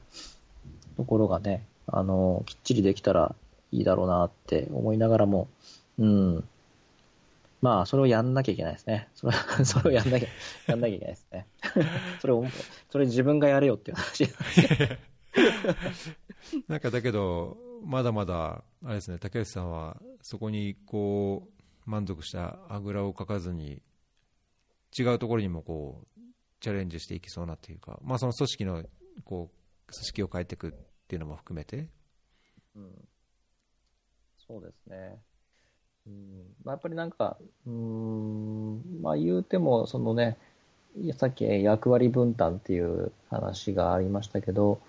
[0.97, 3.35] ところがね、あの、きっちりできたら
[3.71, 5.47] いいだろうなって思いながらも、
[5.97, 6.43] うん。
[7.61, 9.07] まあ、それをやんなきゃいけないですね。
[9.15, 9.33] それ
[9.65, 10.27] それをやんなきゃ、
[10.67, 11.47] やんなきゃいけないですね。
[12.21, 12.45] それを、
[12.89, 14.95] それ自分がやれよっていう話なんですけど。
[16.67, 23.81] なんかだけど、まだまだ、あれですね、竹内さんは、そこにこう、満足したあぐらをかかずに、
[24.97, 26.19] 違うところにもこう、
[26.59, 28.83] チャレンジしていきそうなっていうか、まあその組織の、
[29.23, 30.73] こう、組織を変えていく
[31.05, 31.87] っていうのも含めて、
[32.75, 33.07] うん。
[34.47, 35.17] そうですね。
[36.07, 36.55] うん。
[36.63, 37.37] まあ、やっぱりなんか、
[37.67, 40.37] うーん、まあ言うても、そのね、
[40.97, 44.79] いやさっき役割分担っていう話がありましたけど、やっ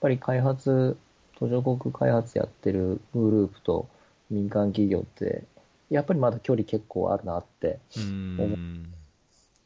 [0.00, 0.96] ぱり開発、
[1.38, 3.88] 途上国開発やってるグループと
[4.30, 5.44] 民間企業って、
[5.90, 8.00] やっぱりまだ距離結構あるなって、う。
[8.00, 8.94] ーん、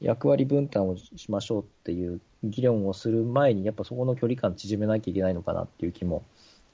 [0.00, 6.22] 役割分担をしましょうっていう議論をする前に、やっぱそこの距離感縮めなきゃいけないのかなっていう気も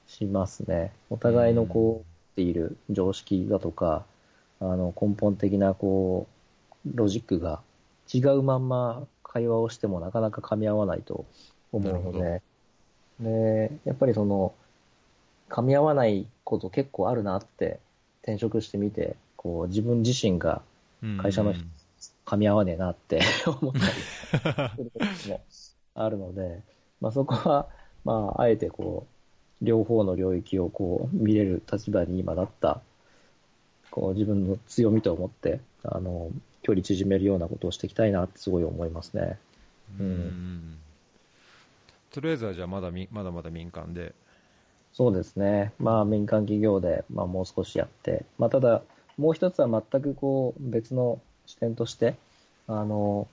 [0.07, 0.91] しますね。
[1.09, 4.05] お互いのこう、っている常識だとか、
[4.59, 6.27] あの根本的なこ
[6.85, 7.61] う、ロジックが
[8.13, 11.25] 違うまんま会話をしてもなかなか噛み合わないと
[11.71, 12.41] 思うので、
[13.19, 14.53] で、やっぱりその、
[15.49, 17.79] 噛み合わないこと結構あるなって
[18.23, 20.61] 転職してみて、こう自分自身が
[21.21, 21.65] 会社の人
[22.25, 25.41] 噛み合わねえなって 思ったりすることも
[25.93, 26.61] あるので、
[26.99, 27.67] まあそこは、
[28.03, 29.05] まああえてこ
[29.61, 32.81] う、両方の領域をこう見れる立場に今なった、
[33.91, 36.31] こう自分の強みと思って、あの、
[36.63, 39.37] 距離縮めるようなことをしていきたいなってすごい思いますね。
[39.99, 40.79] うーん
[42.11, 44.13] とりあえずはじゃあまだみまだまだ民間で、
[44.93, 45.73] そうですね。
[45.77, 48.81] まあ民間企業で、まあもう少しやって、まあただ、
[49.17, 52.15] もう一つは全くこう別の視点として、
[52.67, 53.27] あの、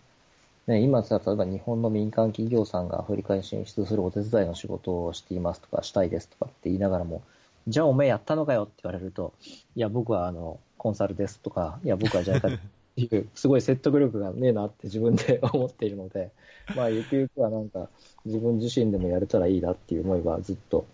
[0.66, 7.22] ね、今さ、例えば日本の民間企業さんがアフリカに進出するお手伝いの仕事をしていますとか、したいですとかって言いながらも、
[7.66, 9.32] じゃあお前やったのかよって言われると、
[9.74, 12.60] いや、僕はあの、コンサルですとか、いや、僕は JICA っ
[12.94, 16.30] ていう、すごい説得力がねえなって自分で思っているので、
[16.76, 17.88] まあ、ゆくゆくはなんか、
[18.24, 20.84] 自分自身でもやれたらいいなっていう思いはずっと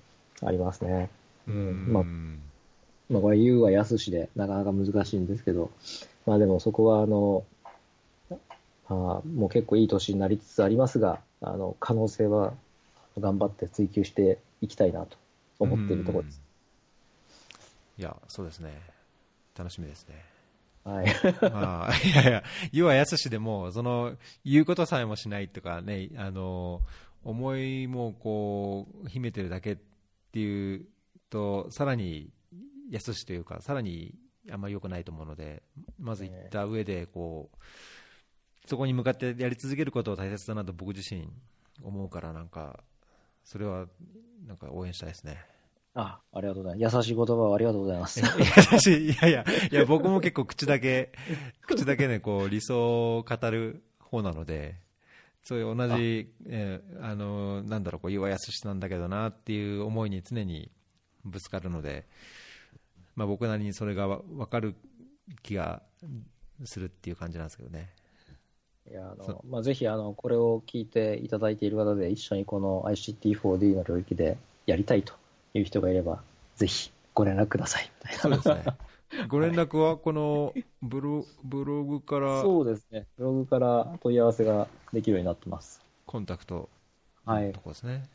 [0.43, 1.11] ありますね。
[1.47, 2.05] うんまあ
[3.11, 5.71] まあ、これ言うは安しで、なかなか難しいんですけど、
[6.29, 7.43] まあでもそこは、あの、
[8.91, 12.53] あもう結構いい年になりつつありますが、あの、可能性は
[13.19, 15.17] 頑張って追求していきたいなと
[15.59, 16.43] 思っているところです。
[17.99, 18.79] いや、そうですね。
[19.57, 20.23] 楽しみですね。
[20.85, 21.07] はい。
[21.51, 24.15] まあ、いやいや、言うは安しでも、その、
[24.45, 26.83] 言うことさえもしないとかね、あの、
[27.25, 29.79] 思いもこう、秘めてるだけっ
[30.31, 30.87] ていう
[31.31, 32.29] と、さらに
[32.91, 34.15] 安しというか、さらに
[34.51, 35.63] あんまり良くないと思うので、
[35.99, 37.57] まず言った上で、こう、
[38.69, 41.29] そこに向かってやり続けることを大切だなと僕自身
[41.83, 42.85] 思うから、なんか、
[43.45, 43.87] それは、
[44.47, 45.39] なんか応援したいですね。
[45.95, 46.97] あ、ありがとうございます。
[46.97, 48.21] 優しい言葉をありがとうございます。
[48.73, 51.13] 優しい、いやいや、いや、僕も結構口だけ、
[51.67, 54.77] 口だけね、こう、理想を語る方なので、
[55.43, 60.71] そういう同じ、えーあの、なんだろう、こう、岩安しなんだけどなっていう思いに常に
[61.25, 62.07] ぶつかるので、
[63.19, 64.77] まあ僕なりにそれがわ分かる
[65.43, 65.83] 気が
[66.65, 67.91] するっていう感じなんですけどね。
[68.89, 75.15] いや、あその、まあ、ぜひ、あの、これを聞いていただいている方で、一緒にこの ICT4D の領域でやりたいと
[75.53, 76.23] いう人がいれば、
[76.55, 77.91] ぜひご連絡ください。
[78.13, 78.65] そうですね。
[79.27, 83.07] ご連絡はこのブロブログからそうですね。
[83.17, 85.83] ブログから問い合わせができるようになってます。
[86.07, 86.69] コンタクト
[87.25, 87.61] はいのと。
[87.61, 88.09] こですね。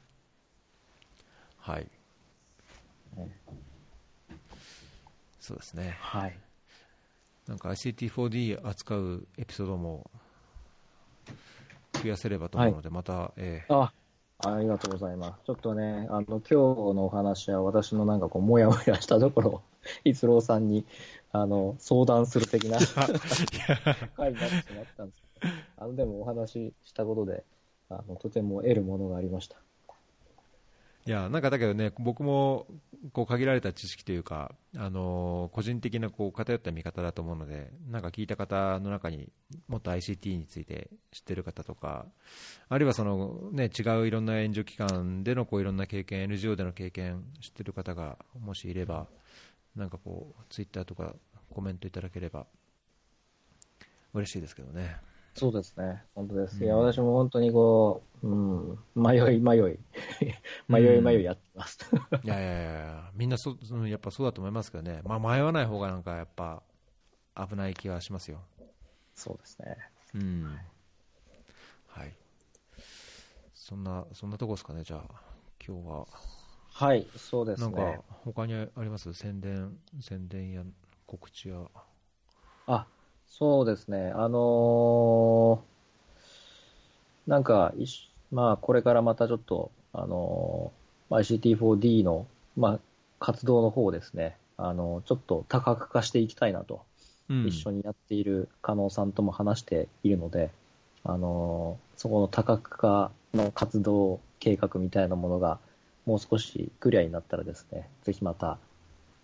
[1.57, 1.87] はい。
[3.17, 3.29] ね
[5.43, 5.97] そうですね。
[5.99, 6.39] はい。
[7.47, 10.09] なんか ICT4D 扱うエピソードも
[12.01, 13.93] 増やせればと思うので、また、えーあ、
[14.39, 15.43] ありがとうございます。
[15.45, 19.61] ちょっとね、あの、今日のお話は私のなんかこう、もやもやしたところを、
[20.05, 20.85] 逸郎さんに、
[21.33, 22.79] あの、相談する的な
[24.15, 27.43] 回になってしまったんですけど、あの、でもお話ししたことで、
[27.89, 29.57] あの、とても得るものがありました。
[31.05, 32.65] いやなんかだけどね、僕も
[33.11, 39.29] こう限られた知識というか、あのー個人的なこう偏った見方だと思うので、なんか聞いた方の中に
[39.67, 42.05] もっと ICT について知ってる方とか、
[42.69, 49.07] あるいはその、ね、違ういろんな援助機関でのこういろんな経験、NGO での経験知ってる方がもしいれば、
[49.75, 51.15] なんかこう、ツイッターとか
[51.49, 52.47] コメントいただければ
[54.13, 55.12] 嬉しいですけどね。
[55.35, 56.03] そうですね。
[56.15, 56.57] 本当です。
[56.59, 59.79] うんいや、私も本当にこう、うん、迷い迷い、
[60.67, 61.79] 迷い迷いやってます。
[62.23, 66.61] いやいやいやいや、みんなそ、うんやっぱそうだと思いますけどね、まあ、迷わない方がなんかやっぱ
[67.35, 68.39] 危ない気はしますよ。
[69.15, 69.77] そうですね。
[70.15, 70.57] うん。
[71.87, 72.13] はい。
[73.53, 75.01] そんな、そんなとこですかね、じゃあ、
[75.65, 76.07] 今日は。
[76.71, 79.13] はい、そうですなんねか。、他にあります？
[79.13, 80.63] 宣伝、宣伝や
[81.05, 81.57] 告知や。
[82.67, 82.87] あ、
[83.37, 84.11] そうですね。
[84.15, 85.73] あのー
[87.27, 92.25] なんか、いしまあ、これからまたちょっと、あのー ICT4D の、
[92.57, 92.79] まあ、
[93.19, 94.35] 活動の方ですね。
[94.57, 96.81] あのちょっと多角化していきたいなと、
[97.29, 100.51] うん一緒にやっている加納さんとも話しているので、
[101.03, 105.59] あのーそこの多角化の活動計画みたいなものが、
[106.05, 108.57] もう少しクリアになったらですね、ぜひまた、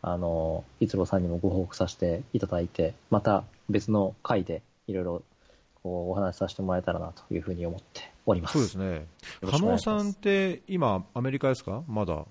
[0.02, 5.24] あの、逸郎さんにもご報告させていただいて、また別の回でいろいろ
[5.84, 8.54] こうお話しさせてもらえたらなというふうに思っております。
[8.54, 9.08] そうですね。
[9.50, 11.84] 加納さんって今、アメリカですか？
[11.88, 12.26] まだ。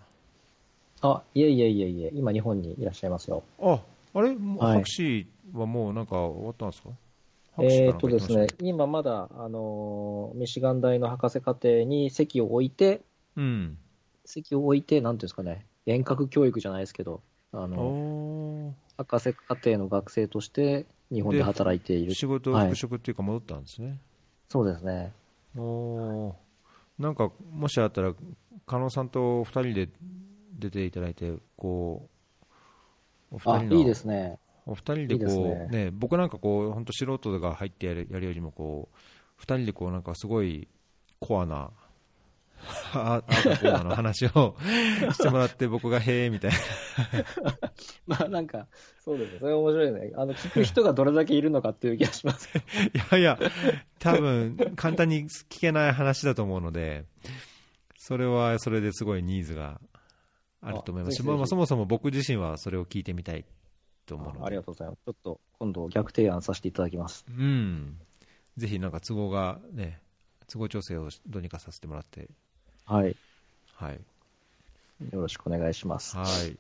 [1.00, 3.42] あ、いえいえいえいえ、今日本にいらっしゃいますよ。
[3.60, 3.80] あ、
[4.14, 4.34] あれ？
[4.34, 6.88] 博士はもうなんか終わったんですか？
[7.60, 12.98] えーっとですね今まだ、あのーミシガン大の博士課程に席を置いて、
[13.34, 13.78] たうん。
[14.24, 17.20] 席を置いて、なんていうんですかね、遠隔教育じゃないですけど、
[17.52, 22.12] あの、お博士課程の学生として日本で働いている。
[22.12, 23.98] ー仕事、はい復職っていうか戻ったんですね。
[24.48, 25.12] そうですね。
[25.56, 26.32] おー
[26.98, 28.12] なんか、もしあったら、
[28.66, 29.88] 加納さんと二人で
[30.58, 32.08] 出ていただいて、こ
[33.30, 34.38] う、おあ、二人のいいですね。
[34.66, 38.96] お二人でこう、ねね、僕なんかこう、本当素人が入ってやるやるよりも、こう、
[39.36, 40.66] 二人でこう、なんかすごい
[41.20, 41.70] コアな、
[42.92, 44.56] あああだこうだの話を
[45.12, 46.56] してもらって、僕がへえみたいな。
[48.06, 48.66] まあなんか、
[49.04, 49.38] そうですね。
[49.40, 50.12] それ面白いね。
[50.16, 52.48] あの、聞く人がどれだけいるのかっていう気がします。
[52.56, 52.60] い
[53.12, 53.38] やいや、
[53.98, 57.04] 多分簡単に聞けない話だと思うので、
[57.96, 59.80] それはそれですごいニーズが
[60.60, 63.44] あると思いますし、まあ、そもそも僕自身はそれを聞いてみたい
[64.06, 65.02] と思うので、ありがとうございます。
[65.04, 67.24] ちょっと今度逆提案させていただきます。
[67.28, 67.98] うん、
[68.56, 70.00] ぜひなんか都合がね、
[70.48, 72.28] 都合調整をどうにかさせてもらって、
[72.88, 73.14] はい。
[73.74, 74.00] はい。
[75.12, 76.16] よろしくお願いします。
[76.16, 76.56] はい。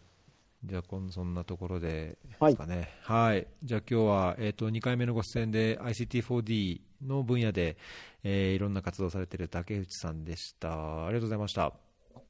[0.62, 2.90] じゃあ、こんそんなところではいですかね。
[3.00, 3.46] はい。
[3.64, 7.78] じゃあ、今日は、えっ、と、2回目のご出演で ICT4D の分野で、
[8.24, 11.06] えーいろんな活動をされている竹内さんでした。
[11.06, 11.72] ありがとうございました。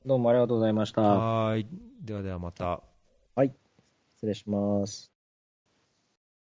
[0.06, 1.02] どうもありがとうございました。
[1.02, 1.66] はい。
[2.00, 2.80] ではではまた。
[3.34, 3.52] はい。
[4.14, 5.17] 失礼します。